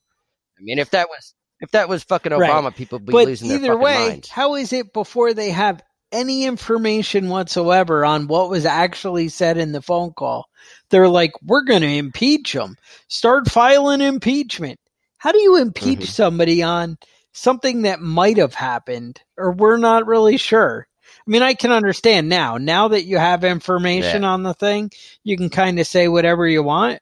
I 0.58 0.64
mean, 0.64 0.80
if 0.80 0.90
that 0.92 1.10
was 1.10 1.36
if 1.60 1.70
that 1.72 1.88
was 1.88 2.04
fucking 2.04 2.32
Right. 2.34 2.50
Obama, 2.50 2.76
people 2.76 2.98
would 2.98 3.06
be 3.06 3.12
but 3.12 3.28
losing 3.28 3.50
their 3.50 3.58
either 3.58 3.68
fucking 3.68 3.82
way, 3.84 4.08
minds. 4.10 4.30
how 4.30 4.56
is 4.56 4.74
it 4.74 4.94
before 4.94 5.34
they 5.36 5.52
have 5.52 5.84
any 6.12 6.44
information 6.46 7.30
whatsoever 7.30 8.04
on 8.04 8.26
what 8.28 8.50
was 8.50 8.66
actually 8.66 9.30
said 9.30 9.58
in 9.58 9.72
the 9.72 9.82
phone 9.82 10.12
call? 10.18 10.46
They're 10.90 11.08
like, 11.08 11.32
we're 11.46 11.64
going 11.64 11.84
to 11.84 11.88
impeach 11.88 12.54
them. 12.54 12.76
Start 13.10 13.48
filing 13.52 14.02
impeachment. 14.02 14.80
How 15.20 15.32
do 15.32 15.40
you 15.40 15.58
impeach 15.58 16.00
Mhm. 16.00 16.08
somebody 16.08 16.64
on 16.64 16.98
something 17.34 17.84
that 17.84 18.00
might 18.02 18.38
have 18.38 18.56
happened 18.56 19.22
or 19.38 19.52
we're 19.52 19.78
not 19.78 20.08
really 20.08 20.38
sure? 20.38 20.88
I 21.32 21.34
mean, 21.34 21.44
I 21.44 21.54
can 21.54 21.72
understand 21.72 22.28
now. 22.28 22.58
Now 22.58 22.90
that 22.90 23.06
you 23.06 23.18
have 23.18 23.46
information 23.46 24.26
on 24.26 24.44
the 24.44 24.54
thing, 24.54 24.92
you 25.24 25.38
can 25.38 25.50
kind 25.50 25.80
of 25.80 25.88
say 25.88 26.10
whatever 26.10 26.46
you 26.46 26.62
want. 26.62 27.00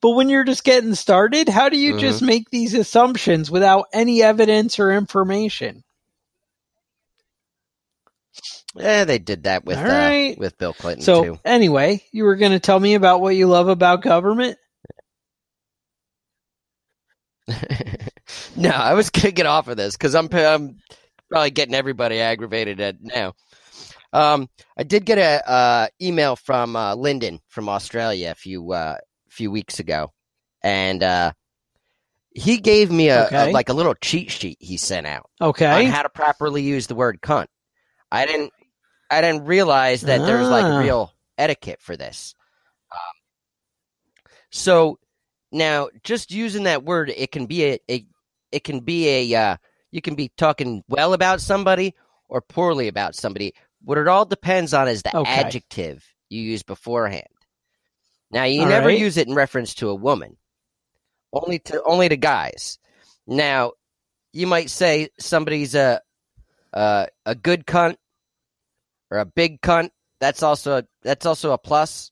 But 0.00 0.10
when 0.16 0.28
you're 0.28 0.42
just 0.42 0.64
getting 0.64 0.96
started, 0.96 1.48
how 1.48 1.68
do 1.68 1.78
you 1.78 1.92
Mhm. 1.92 2.00
just 2.00 2.20
make 2.20 2.50
these 2.50 2.74
assumptions 2.74 3.48
without 3.48 3.86
any 3.92 4.24
evidence 4.24 4.80
or 4.80 4.90
information? 4.90 5.84
Yeah, 8.74 9.04
they 9.04 9.20
did 9.20 9.44
that 9.44 9.64
with 9.64 9.78
All 9.78 9.84
uh, 9.88 10.14
with 10.36 10.58
Bill 10.58 10.74
Clinton 10.74 11.04
So, 11.04 11.24
too. 11.24 11.38
anyway, 11.44 12.02
you 12.10 12.24
were 12.24 12.34
going 12.36 12.52
to 12.52 12.60
tell 12.60 12.80
me 12.80 12.94
about 12.94 13.20
what 13.20 13.36
you 13.36 13.46
love 13.46 13.68
about 13.68 14.02
government? 14.02 14.58
no, 18.56 18.70
I 18.70 18.94
was 18.94 19.10
gonna 19.10 19.32
off 19.46 19.68
of 19.68 19.76
this 19.76 19.96
because 19.96 20.14
I'm 20.16 20.28
I'm 20.32 20.76
probably 21.32 21.50
getting 21.50 21.74
everybody 21.74 22.20
aggravated 22.20 22.78
at 22.80 22.96
now. 23.00 23.32
Um, 24.12 24.48
I 24.76 24.82
did 24.82 25.06
get 25.06 25.16
a 25.18 25.50
uh, 25.50 25.86
email 26.00 26.36
from 26.36 26.76
uh, 26.76 26.94
Lyndon 26.94 27.40
from 27.48 27.68
Australia 27.70 28.30
a 28.30 28.34
few 28.34 28.72
uh, 28.72 28.98
few 29.30 29.50
weeks 29.50 29.78
ago, 29.80 30.12
and 30.62 31.02
uh, 31.02 31.32
he 32.34 32.58
gave 32.58 32.90
me 32.92 33.08
a, 33.08 33.26
a- 33.32 33.52
like 33.52 33.70
a 33.70 33.72
little 33.72 33.94
cheat 33.94 34.30
sheet 34.30 34.58
he 34.60 34.76
sent 34.76 35.06
out 35.06 35.30
Okay, 35.40 35.66
on 35.66 35.80
Okay. 35.80 35.88
how 35.88 36.02
to 36.02 36.10
properly 36.10 36.62
use 36.62 36.86
the 36.86 36.94
word 36.94 37.20
cunt. 37.22 37.46
I 38.10 38.26
didn't 38.26 38.52
I 39.10 39.22
didn't 39.22 39.46
realize 39.46 40.02
that 40.02 40.26
there's 40.26 40.48
like 40.50 40.66
Ah. 40.66 40.78
real 40.80 41.12
etiquette 41.38 41.80
for 41.80 41.96
this. 41.96 42.34
Um, 42.92 42.98
so 44.50 44.98
now 45.50 45.88
just 46.04 46.30
using 46.30 46.64
that 46.64 46.84
word, 46.84 47.08
it 47.16 47.32
can 47.32 47.46
be 47.46 47.64
a, 47.64 47.78
a 47.90 48.06
it 48.50 48.64
can 48.64 48.80
be 48.80 49.32
a 49.32 49.34
uh, 49.40 49.56
you 49.92 50.00
can 50.02 50.14
be 50.16 50.32
talking 50.36 50.82
well 50.88 51.12
about 51.12 51.40
somebody 51.40 51.94
or 52.28 52.40
poorly 52.40 52.88
about 52.88 53.14
somebody. 53.14 53.54
What 53.84 53.98
it 53.98 54.08
all 54.08 54.24
depends 54.24 54.74
on 54.74 54.88
is 54.88 55.02
the 55.02 55.16
Okay. 55.16 55.30
adjective 55.30 56.04
you 56.30 56.42
use 56.42 56.62
beforehand. 56.62 57.26
Now 58.30 58.44
you 58.44 58.62
All 58.62 58.68
never 58.68 58.88
right. 58.88 58.98
use 58.98 59.18
it 59.18 59.28
in 59.28 59.34
reference 59.34 59.74
to 59.74 59.90
a 59.90 59.94
woman, 59.94 60.36
only 61.32 61.58
to 61.60 61.82
only 61.84 62.08
to 62.08 62.16
guys. 62.16 62.78
Now 63.26 63.72
you 64.32 64.46
might 64.46 64.70
say 64.70 65.10
somebody's 65.20 65.74
a 65.74 66.00
uh, 66.72 67.06
a 67.26 67.34
good 67.34 67.66
cunt 67.66 67.96
or 69.10 69.18
a 69.18 69.26
big 69.26 69.60
cunt. 69.60 69.90
That's 70.20 70.42
also 70.42 70.82
that's 71.02 71.26
also 71.26 71.52
a 71.52 71.58
plus. 71.58 72.10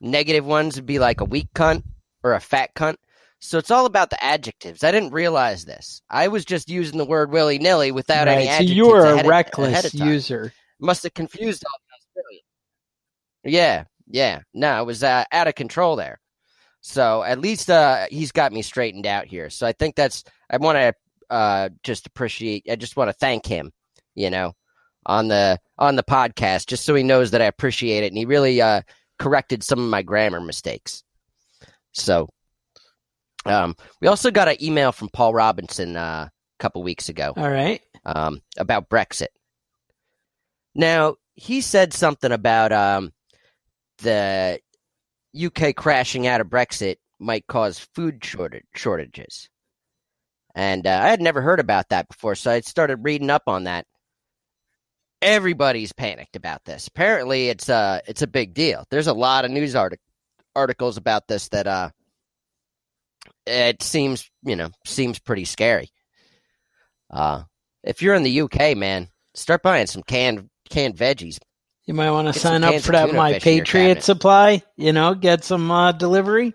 Negative 0.00 0.44
ones 0.44 0.76
would 0.76 0.84
be 0.84 0.98
like 0.98 1.22
a 1.22 1.24
weak 1.24 1.48
cunt 1.54 1.82
or 2.22 2.34
a 2.34 2.40
fat 2.40 2.74
cunt. 2.74 2.96
So 3.44 3.58
it's 3.58 3.70
all 3.70 3.84
about 3.84 4.08
the 4.08 4.24
adjectives. 4.24 4.82
I 4.82 4.90
didn't 4.90 5.12
realize 5.12 5.66
this. 5.66 6.00
I 6.08 6.28
was 6.28 6.46
just 6.46 6.70
using 6.70 6.96
the 6.96 7.04
word 7.04 7.30
willy 7.30 7.58
nilly 7.58 7.92
without 7.92 8.26
any 8.26 8.46
Right. 8.46 8.56
So 8.56 8.62
you 8.62 8.88
were 8.88 9.04
a 9.04 9.26
reckless 9.26 9.84
of 9.84 9.92
user. 9.92 10.50
Must 10.80 11.02
have 11.02 11.12
confused 11.12 11.62
all 11.62 11.78
the 11.86 12.20
Australians. 12.22 12.44
Yeah, 13.44 13.84
yeah. 14.06 14.40
No, 14.54 14.80
it 14.80 14.86
was 14.86 15.04
uh, 15.04 15.24
out 15.30 15.46
of 15.46 15.54
control 15.56 15.94
there. 15.94 16.20
So 16.80 17.22
at 17.22 17.38
least 17.38 17.68
uh, 17.68 18.06
he's 18.10 18.32
got 18.32 18.50
me 18.50 18.62
straightened 18.62 19.06
out 19.06 19.26
here. 19.26 19.50
So 19.50 19.66
I 19.66 19.72
think 19.72 19.94
that's. 19.94 20.24
I 20.48 20.56
want 20.56 20.78
to 20.78 20.94
uh, 21.28 21.68
just 21.82 22.06
appreciate. 22.06 22.64
I 22.70 22.76
just 22.76 22.96
want 22.96 23.10
to 23.10 23.14
thank 23.14 23.44
him. 23.44 23.72
You 24.14 24.30
know, 24.30 24.54
on 25.04 25.28
the 25.28 25.58
on 25.78 25.96
the 25.96 26.02
podcast, 26.02 26.66
just 26.66 26.86
so 26.86 26.94
he 26.94 27.02
knows 27.02 27.32
that 27.32 27.42
I 27.42 27.46
appreciate 27.46 28.04
it, 28.04 28.08
and 28.08 28.16
he 28.16 28.24
really 28.24 28.62
uh, 28.62 28.80
corrected 29.18 29.62
some 29.62 29.80
of 29.80 29.90
my 29.90 30.00
grammar 30.00 30.40
mistakes. 30.40 31.04
So, 31.92 32.30
um, 33.44 33.76
we 34.00 34.08
also 34.08 34.30
got 34.30 34.48
an 34.48 34.62
email 34.62 34.92
from 34.92 35.08
Paul 35.10 35.34
Robinson 35.34 35.96
uh, 35.96 36.28
a 36.28 36.32
couple 36.58 36.82
weeks 36.82 37.08
ago 37.08 37.32
All 37.36 37.50
right. 37.50 37.80
um, 38.04 38.40
about 38.58 38.88
Brexit. 38.88 39.28
Now 40.74 41.16
he 41.34 41.60
said 41.60 41.92
something 41.92 42.32
about 42.32 42.72
um, 42.72 43.12
the 43.98 44.58
UK 45.36 45.74
crashing 45.74 46.26
out 46.26 46.40
of 46.40 46.48
Brexit 46.48 46.96
might 47.18 47.46
cause 47.46 47.78
food 47.94 48.24
shortage 48.24 48.64
shortages, 48.74 49.48
and 50.54 50.86
uh, 50.86 51.00
I 51.02 51.08
had 51.08 51.20
never 51.20 51.40
heard 51.42 51.60
about 51.60 51.88
that 51.90 52.08
before, 52.08 52.34
so 52.34 52.50
I 52.50 52.60
started 52.60 53.04
reading 53.04 53.30
up 53.30 53.42
on 53.46 53.64
that. 53.64 53.86
Everybody's 55.22 55.92
panicked 55.92 56.36
about 56.36 56.64
this. 56.64 56.86
Apparently, 56.86 57.48
it's 57.48 57.68
uh 57.68 58.00
it's 58.06 58.20
a 58.22 58.26
big 58.26 58.52
deal. 58.52 58.84
There's 58.90 59.06
a 59.06 59.14
lot 59.14 59.44
of 59.44 59.50
news 59.50 59.74
artic- 59.74 60.00
articles 60.54 60.96
about 60.98 61.28
this 61.28 61.48
that 61.48 61.66
uh 61.66 61.90
it 63.46 63.82
seems 63.82 64.28
you 64.42 64.56
know 64.56 64.70
seems 64.84 65.18
pretty 65.18 65.44
scary. 65.44 65.90
Uh, 67.10 67.42
if 67.82 68.02
you're 68.02 68.14
in 68.14 68.22
the 68.22 68.40
UK, 68.42 68.76
man, 68.76 69.08
start 69.34 69.62
buying 69.62 69.86
some 69.86 70.02
canned 70.02 70.48
canned 70.70 70.96
veggies. 70.96 71.38
You 71.86 71.94
might 71.94 72.10
want 72.10 72.32
to 72.32 72.38
sign 72.40 72.64
up 72.64 72.80
for 72.80 72.92
that 72.92 73.12
My 73.12 73.34
fish 73.34 73.46
in 73.46 73.56
your 73.56 73.64
Patriot 73.66 74.02
supply. 74.02 74.62
You 74.76 74.92
know, 74.92 75.14
get 75.14 75.44
some 75.44 75.70
uh, 75.70 75.92
delivery. 75.92 76.54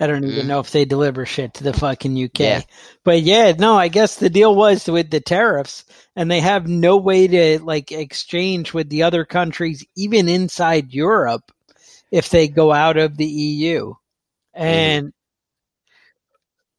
I 0.00 0.06
don't 0.08 0.24
even 0.24 0.46
Mhm. 0.46 0.48
know 0.48 0.60
if 0.60 0.72
they 0.72 0.84
deliver 0.84 1.24
shit 1.24 1.54
to 1.54 1.64
the 1.64 1.72
fucking 1.72 2.16
UK. 2.16 2.40
Yeah. 2.40 2.62
But 3.04 3.22
yeah, 3.22 3.52
no, 3.52 3.76
I 3.78 3.88
guess 3.88 4.16
the 4.16 4.28
deal 4.30 4.54
was 4.54 4.86
with 4.88 5.10
the 5.10 5.20
tariffs, 5.20 5.84
and 6.16 6.30
they 6.30 6.40
have 6.40 6.66
no 6.66 6.96
way 6.96 7.28
to 7.28 7.60
like 7.62 7.92
exchange 7.92 8.74
with 8.74 8.88
the 8.88 9.04
other 9.04 9.24
countries, 9.24 9.84
even 9.96 10.28
inside 10.28 10.92
Europe, 10.92 11.52
if 12.10 12.28
they 12.30 12.48
go 12.48 12.72
out 12.72 12.96
of 12.96 13.16
the 13.16 13.26
EU. 13.26 13.94
And 14.52 15.12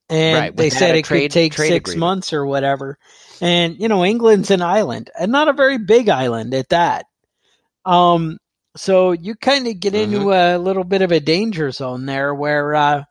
and. 0.10 0.38
Right, 0.40 0.56
they 0.56 0.70
said 0.70 0.96
it 0.96 1.06
trade- 1.06 1.24
could 1.24 1.32
take 1.32 1.54
six 1.54 1.90
agreement. 1.92 2.00
months 2.00 2.34
or 2.34 2.46
whatever. 2.46 2.98
And 3.42 3.80
you 3.80 3.88
know, 3.90 4.06
England's 4.06 4.52
an 4.52 4.62
island, 4.62 5.10
and 5.20 5.32
not 5.32 5.48
a 5.50 5.54
very 5.54 5.78
big 5.78 6.10
island 6.10 6.54
at 6.54 6.70
that. 6.70 7.06
Um, 7.86 8.38
so 8.78 9.12
you 9.12 9.36
kind 9.36 9.68
of 9.68 9.80
get 9.80 9.94
into 9.96 10.18
Mm-hmm. 10.20 10.58
a 10.58 10.64
little 10.64 10.84
bit 10.84 11.02
of 11.02 11.12
a 11.12 11.20
danger 11.20 11.72
zone 11.72 12.06
there, 12.06 12.34
where 12.34 12.74
uh, 12.76 13.04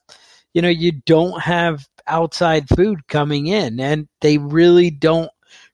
you 0.54 0.62
know 0.62 0.68
you 0.68 0.92
don't 0.92 1.40
have 1.42 1.86
outside 2.06 2.68
food 2.68 3.06
coming 3.06 3.46
in, 3.46 3.80
and 3.80 4.08
they 4.20 4.38
really 4.38 4.90
don't 4.90 5.30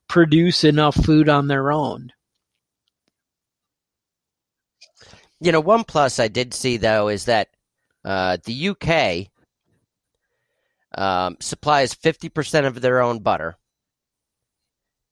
produce 0.07 0.63
enough 0.65 0.95
food 0.95 1.29
on 1.29 1.47
their 1.47 1.71
own. 1.71 2.11
You 5.39 5.51
know, 5.51 5.59
one 5.61 5.83
plus 5.83 6.19
I 6.19 6.27
did 6.27 6.53
see 6.53 6.77
though 6.77 7.07
is 7.07 7.25
that 7.25 7.49
uh, 8.05 8.37
the 8.45 8.69
UK 8.69 9.30
um, 10.97 11.37
supplies 11.39 11.93
fifty 11.93 12.29
percent 12.29 12.65
of 12.65 12.81
their 12.81 13.01
own 13.01 13.19
butter. 13.19 13.57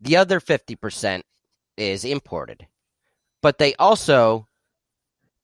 The 0.02 0.18
other 0.18 0.40
fifty 0.40 0.76
percent 0.76 1.26
is 1.78 2.04
imported, 2.06 2.68
but 3.42 3.58
they 3.58 3.76
also 3.76 4.48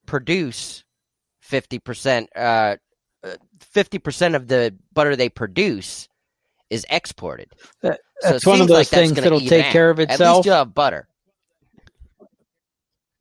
produce 0.06 0.84
fifty 1.40 1.80
percent. 1.80 2.30
uh, 2.36 2.78
Fifty 3.60 3.98
percent 3.98 4.36
of 4.36 4.48
the 4.48 4.76
butter 4.94 5.16
they 5.16 5.30
produce 5.30 6.08
is 6.70 6.86
exported. 6.90 7.50
That- 7.82 8.00
So 8.22 8.30
it 8.30 8.32
That's 8.34 8.46
one 8.46 8.54
of 8.56 8.60
seems 8.60 8.68
those 8.70 8.78
like 8.78 8.90
that's 8.90 9.08
things 9.08 9.22
that'll 9.24 9.40
take 9.40 9.66
out. 9.66 9.72
care 9.72 9.90
of 9.90 10.00
itself. 10.00 10.22
At 10.22 10.36
least 10.38 10.46
you'll 10.46 10.56
have 10.56 10.74
butter. 10.76 11.08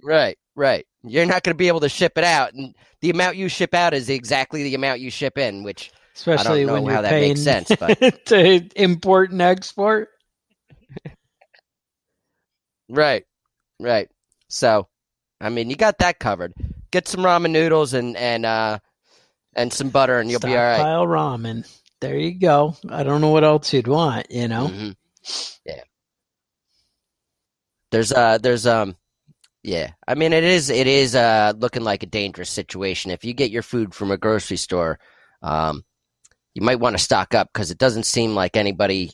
Right, 0.03 0.37
right. 0.55 0.87
You're 1.03 1.27
not 1.27 1.43
going 1.43 1.55
to 1.55 1.59
be 1.59 1.69
able 1.69 1.81
to 1.81 1.89
ship 1.89 2.19
it 2.19 2.25
out, 2.25 2.53
and 2.55 2.75
the 3.01 3.11
amount 3.11 3.37
you 3.37 3.49
ship 3.49 3.75
out 3.75 3.95
is 3.95 4.09
exactly 4.11 4.63
the 4.63 4.75
amount 4.75 5.01
you 5.01 5.11
ship 5.11 5.39
in, 5.39 5.63
which 5.63 5.91
Especially 6.15 6.65
when 6.65 6.85
you're 6.85 7.03
that 7.03 7.09
paying 7.11 7.29
makes 7.31 7.43
sense, 7.43 7.73
but- 7.79 8.25
to 8.27 8.69
import 8.81 9.33
and 9.33 9.43
export. 9.43 10.09
right, 12.89 13.25
right. 13.81 14.09
So, 14.49 14.89
I 15.41 15.49
mean, 15.49 15.71
you 15.71 15.77
got 15.77 15.99
that 15.99 16.19
covered. 16.19 16.55
Get 16.91 17.09
some 17.09 17.21
ramen 17.25 17.51
noodles 17.51 17.93
and 17.95 18.17
and 18.17 18.47
uh 18.47 18.79
and 19.55 19.73
some 19.73 19.91
butter, 19.91 20.21
and 20.21 20.31
you'll 20.31 20.41
be 20.41 20.49
all 20.51 20.63
right. 20.63 20.77
Stockpile 20.77 21.07
ramen. 21.07 21.81
There 22.01 22.17
you 22.17 22.39
go. 22.39 22.77
I 22.89 23.03
don't 23.03 23.21
know 23.21 23.31
what 23.31 23.45
else 23.45 23.73
you'd 23.73 23.89
want, 23.89 24.31
you 24.31 24.47
know. 24.47 24.69
Mhm. 24.69 24.97
Yeah. 25.65 25.83
There's 27.91 28.13
uh 28.13 28.39
there's 28.39 28.67
um 28.67 28.97
yeah. 29.65 29.93
I 30.07 30.15
mean 30.15 30.33
it 30.33 30.45
is 30.45 30.71
it 30.71 30.87
is 30.87 31.17
uh 31.17 31.53
looking 31.57 31.83
like 31.83 32.03
a 32.05 32.07
dangerous 32.07 32.51
situation. 32.51 33.11
If 33.11 33.25
you 33.25 33.33
get 33.35 33.51
your 33.51 33.63
food 33.63 33.95
from 33.95 34.11
a 34.13 34.17
grocery 34.17 34.57
store, 34.57 34.99
um 35.43 35.85
you 36.55 36.63
might 36.63 36.81
want 36.81 36.97
to 36.99 37.03
stock 37.05 37.35
up 37.35 37.51
because 37.53 37.71
it 37.71 37.79
doesn't 37.79 38.07
seem 38.07 38.35
like 38.35 38.57
anybody 38.57 39.13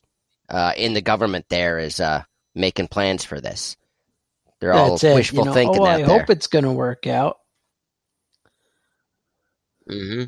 uh 0.51 0.73
in 0.77 0.95
the 0.95 1.03
government 1.03 1.47
there 1.51 1.79
is 1.79 2.01
uh 2.01 2.23
making 2.55 2.89
plans 2.89 3.25
for 3.25 3.41
this. 3.41 3.77
They're 4.61 4.75
all 4.75 5.01
That's 5.01 5.05
it. 5.05 5.11
wishful 5.11 5.45
you 5.45 5.45
know, 5.45 5.55
thinking 5.55 5.83
oh, 5.83 5.85
I 5.85 5.99
there. 6.05 6.05
hope 6.05 6.31
it's 6.31 6.47
going 6.49 6.65
to 6.65 6.73
work 6.73 7.07
out. 7.07 7.39
hmm 9.89 10.25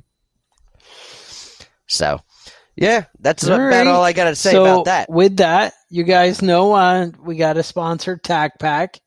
So, 1.89 2.21
yeah, 2.77 3.05
that's 3.21 3.47
All 3.47 3.49
about 3.49 3.59
right. 3.59 3.87
all 3.87 4.05
I 4.05 4.13
got 4.13 4.27
to 4.31 4.37
say 4.37 4.57
so 4.57 4.57
about 4.57 4.85
that. 4.85 5.11
with 5.11 5.39
that, 5.39 5.75
you 5.91 6.05
guys 6.05 6.43
know 6.43 6.73
uh, 6.75 7.09
we 7.23 7.37
got 7.37 7.57
a 7.59 7.63
sponsor, 7.63 8.17
TacPack. 8.19 9.01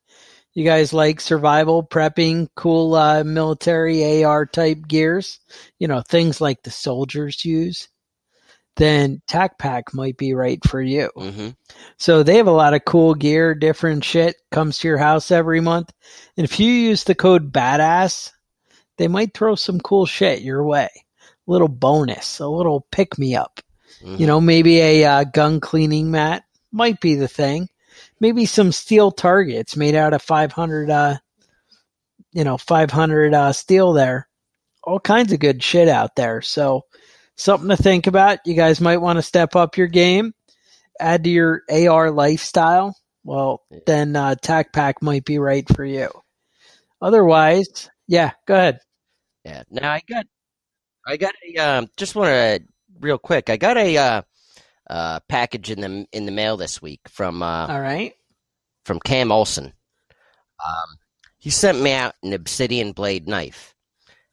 You 0.53 0.65
guys 0.65 0.93
like 0.93 1.21
survival 1.21 1.83
prepping, 1.85 2.49
cool 2.55 2.95
uh, 2.95 3.23
military 3.23 4.23
AR 4.23 4.45
type 4.45 4.87
gears, 4.87 5.39
you 5.79 5.87
know 5.87 6.01
things 6.01 6.41
like 6.41 6.63
the 6.63 6.71
soldiers 6.71 7.45
use. 7.45 7.89
Then 8.77 9.21
TacPack 9.29 9.93
might 9.93 10.17
be 10.17 10.33
right 10.33 10.59
for 10.67 10.81
you. 10.81 11.09
hmm 11.15 11.49
So 11.97 12.23
they 12.23 12.35
have 12.37 12.47
a 12.47 12.51
lot 12.51 12.73
of 12.73 12.85
cool 12.85 13.15
gear, 13.15 13.55
different 13.55 14.03
shit 14.03 14.35
comes 14.51 14.79
to 14.79 14.87
your 14.87 14.97
house 14.97 15.31
every 15.31 15.61
month. 15.61 15.93
And 16.35 16.43
if 16.43 16.59
you 16.59 16.71
use 16.71 17.03
the 17.03 17.15
code 17.15 17.53
BADASS, 17.53 18.31
they 18.97 19.07
might 19.07 19.33
throw 19.33 19.55
some 19.55 19.79
cool 19.79 20.05
shit 20.05 20.41
your 20.41 20.63
way. 20.63 20.89
A 21.47 21.51
little 21.51 21.67
bonus, 21.67 22.39
a 22.39 22.47
little 22.47 22.85
pick 22.91 23.17
me 23.17 23.35
up. 23.35 23.61
Mm-hmm. 24.01 24.17
You 24.17 24.27
know, 24.27 24.41
maybe 24.41 24.79
a 24.79 25.05
uh, 25.05 25.23
gun 25.23 25.59
cleaning 25.59 26.11
mat 26.11 26.43
might 26.71 26.99
be 26.99 27.15
the 27.15 27.27
thing. 27.27 27.69
Maybe 28.19 28.45
some 28.45 28.71
steel 28.71 29.11
targets 29.11 29.77
made 29.77 29.95
out 29.95 30.13
of 30.13 30.21
500, 30.21 30.89
uh, 30.89 31.17
you 32.33 32.43
know, 32.43 32.57
500 32.57 33.33
uh, 33.33 33.53
steel 33.53 33.93
there. 33.93 34.27
All 34.83 34.99
kinds 34.99 35.33
of 35.33 35.39
good 35.39 35.63
shit 35.63 35.87
out 35.87 36.15
there. 36.15 36.41
So 36.41 36.85
something 37.35 37.69
to 37.69 37.77
think 37.77 38.07
about. 38.07 38.39
You 38.45 38.53
guys 38.53 38.81
might 38.81 38.97
want 38.97 39.17
to 39.17 39.23
step 39.23 39.55
up 39.55 39.77
your 39.77 39.87
game, 39.87 40.33
add 40.99 41.23
to 41.23 41.29
your 41.29 41.63
AR 41.69 42.11
lifestyle. 42.11 42.95
Well, 43.23 43.63
then 43.85 44.15
uh, 44.15 44.35
TacPack 44.35 44.95
might 45.01 45.25
be 45.25 45.39
right 45.39 45.65
for 45.75 45.83
you. 45.83 46.09
Otherwise, 47.01 47.89
yeah, 48.07 48.31
go 48.47 48.55
ahead. 48.55 48.79
Yeah. 49.43 49.63
Now 49.69 49.91
I 49.91 50.01
got, 50.07 50.25
I 51.07 51.17
got 51.17 51.33
a, 51.47 51.57
um, 51.57 51.87
just 51.97 52.15
want 52.15 52.29
to 52.29 52.59
real 52.99 53.17
quick. 53.17 53.49
I 53.49 53.57
got 53.57 53.77
a 53.77 53.97
uh, 53.97 54.21
uh, 54.89 55.19
package 55.27 55.71
in 55.71 55.81
the 55.81 56.07
in 56.11 56.25
the 56.25 56.31
mail 56.31 56.57
this 56.57 56.81
week 56.81 57.01
from 57.09 57.41
uh, 57.43 57.67
All 57.67 57.81
right. 57.81 58.13
from 58.85 58.99
Cam 58.99 59.31
Olson. 59.31 59.73
Um, 60.65 60.97
he 61.37 61.49
sent 61.49 61.81
me 61.81 61.91
out 61.91 62.15
an 62.23 62.33
obsidian 62.33 62.91
blade 62.91 63.27
knife. 63.27 63.74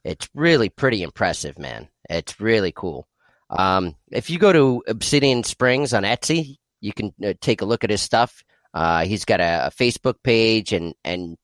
It's 0.05 0.29
really 0.35 0.69
pretty 0.69 1.03
impressive, 1.03 1.59
man. 1.59 1.89
It's 2.11 2.41
really 2.41 2.73
cool. 2.73 3.07
Um, 3.51 3.95
if 4.11 4.31
you 4.31 4.39
go 4.39 4.53
to 4.53 4.83
Obsidian 4.89 5.45
Springs 5.45 5.93
on 5.93 6.03
Etsy, 6.05 6.57
you 6.81 6.93
can 6.93 7.13
uh, 7.25 7.35
take 7.41 7.61
a 7.61 7.67
look 7.67 7.85
at 7.85 7.91
his 7.91 8.03
stuff. 8.03 8.43
Uh, 8.75 9.05
he's 9.05 9.25
got 9.25 9.41
a, 9.41 9.67
a 9.67 9.71
Facebook 9.71 10.17
page 10.23 10.73
and 10.73 10.95
and 11.05 11.37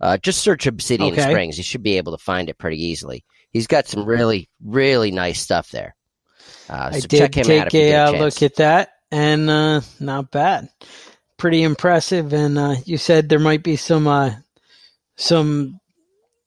uh, 0.00 0.18
just 0.18 0.42
search 0.42 0.66
Obsidian 0.66 1.12
Okay. 1.14 1.22
Springs. 1.22 1.56
You 1.58 1.64
should 1.64 1.82
be 1.82 1.96
able 1.96 2.16
to 2.16 2.22
find 2.22 2.48
it 2.48 2.58
pretty 2.58 2.84
easily. 2.84 3.24
He's 3.50 3.66
got 3.66 3.88
some 3.88 4.04
really 4.04 4.48
really 4.62 5.10
nice 5.10 5.40
stuff 5.40 5.70
there. 5.70 5.96
Uh, 6.68 6.90
I 6.92 7.00
did 7.00 7.10
check 7.10 7.36
him 7.36 7.44
take 7.44 7.74
a 7.74 7.92
a 7.92 8.10
look 8.12 8.42
at 8.42 8.56
that, 8.56 8.90
and 9.10 9.50
uh, 9.50 9.80
not 9.98 10.30
bad. 10.30 10.68
Pretty 11.36 11.62
impressive. 11.62 12.32
And 12.32 12.58
uh, 12.58 12.76
you 12.84 12.96
said 12.96 13.28
there 13.28 13.38
might 13.38 13.62
be 13.62 13.76
some, 13.76 14.06
uh, 14.06 14.34
some, 15.16 15.79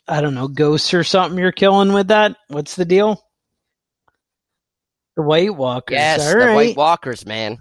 I 0.07 0.21
don't 0.21 0.35
know, 0.35 0.47
ghosts 0.47 0.93
or 0.93 1.03
something 1.03 1.39
you're 1.39 1.51
killing 1.51 1.93
with 1.93 2.09
that. 2.09 2.35
What's 2.49 2.75
the 2.75 2.85
deal? 2.85 3.21
The 5.15 5.23
White 5.23 5.55
Walkers. 5.55 5.95
yes, 5.95 6.31
the 6.31 6.37
right. 6.37 6.55
White 6.55 6.77
Walkers, 6.77 7.25
man. 7.25 7.57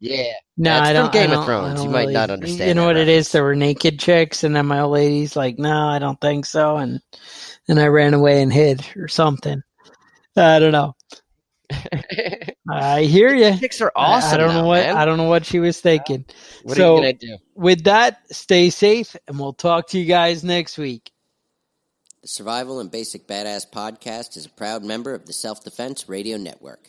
Yeah. 0.00 0.32
No, 0.56 0.70
That's 0.70 0.88
I 0.88 0.92
don't. 0.92 1.12
Game 1.12 1.22
I 1.22 1.24
of 1.24 1.30
don't- 1.30 1.42
I 1.42 1.46
Thrones. 1.46 1.84
You 1.84 1.90
might 1.90 2.00
really- 2.02 2.12
not 2.14 2.30
understand 2.30 2.68
You 2.68 2.74
know 2.74 2.86
what 2.86 2.96
it 2.96 3.00
reference. 3.00 3.26
is? 3.26 3.32
There 3.32 3.44
were 3.44 3.54
naked 3.54 3.98
chicks, 4.00 4.42
and 4.44 4.54
then 4.54 4.66
my 4.66 4.80
old 4.80 4.92
lady's 4.92 5.36
like, 5.36 5.58
"No, 5.58 5.86
I 5.88 5.98
don't 5.98 6.20
think 6.20 6.44
so," 6.46 6.76
and 6.76 7.00
and 7.68 7.78
I 7.80 7.86
ran 7.86 8.14
away 8.14 8.42
and 8.42 8.52
hid 8.52 8.84
or 8.96 9.06
something. 9.08 9.62
I 10.36 10.58
don't 10.58 10.72
know. 10.72 10.94
I 12.70 13.02
hear 13.02 13.34
you. 13.34 13.56
Kicks 13.58 13.80
are 13.80 13.92
awesome. 13.96 14.34
I, 14.34 14.36
don't 14.36 14.54
know 14.54 14.66
what. 14.66 14.84
I 14.84 15.04
don't 15.04 15.16
know 15.16 15.28
what 15.28 15.44
she 15.44 15.58
was 15.58 15.80
thinking. 15.80 16.24
What 16.62 16.76
so, 16.76 16.94
are 16.94 16.96
you 16.96 17.02
gonna 17.02 17.12
do? 17.14 17.38
With 17.54 17.84
that, 17.84 18.34
stay 18.34 18.70
safe, 18.70 19.16
and 19.26 19.38
we'll 19.38 19.52
talk 19.52 19.88
to 19.88 19.98
you 19.98 20.04
guys 20.04 20.44
next 20.44 20.78
week. 20.78 21.10
The 22.22 22.28
Survival 22.28 22.78
and 22.80 22.90
Basic 22.90 23.26
Badass 23.26 23.68
podcast 23.70 24.36
is 24.36 24.46
a 24.46 24.50
proud 24.50 24.84
member 24.84 25.14
of 25.14 25.26
the 25.26 25.32
Self 25.32 25.64
Defense 25.64 26.08
Radio 26.08 26.36
Network. 26.36 26.88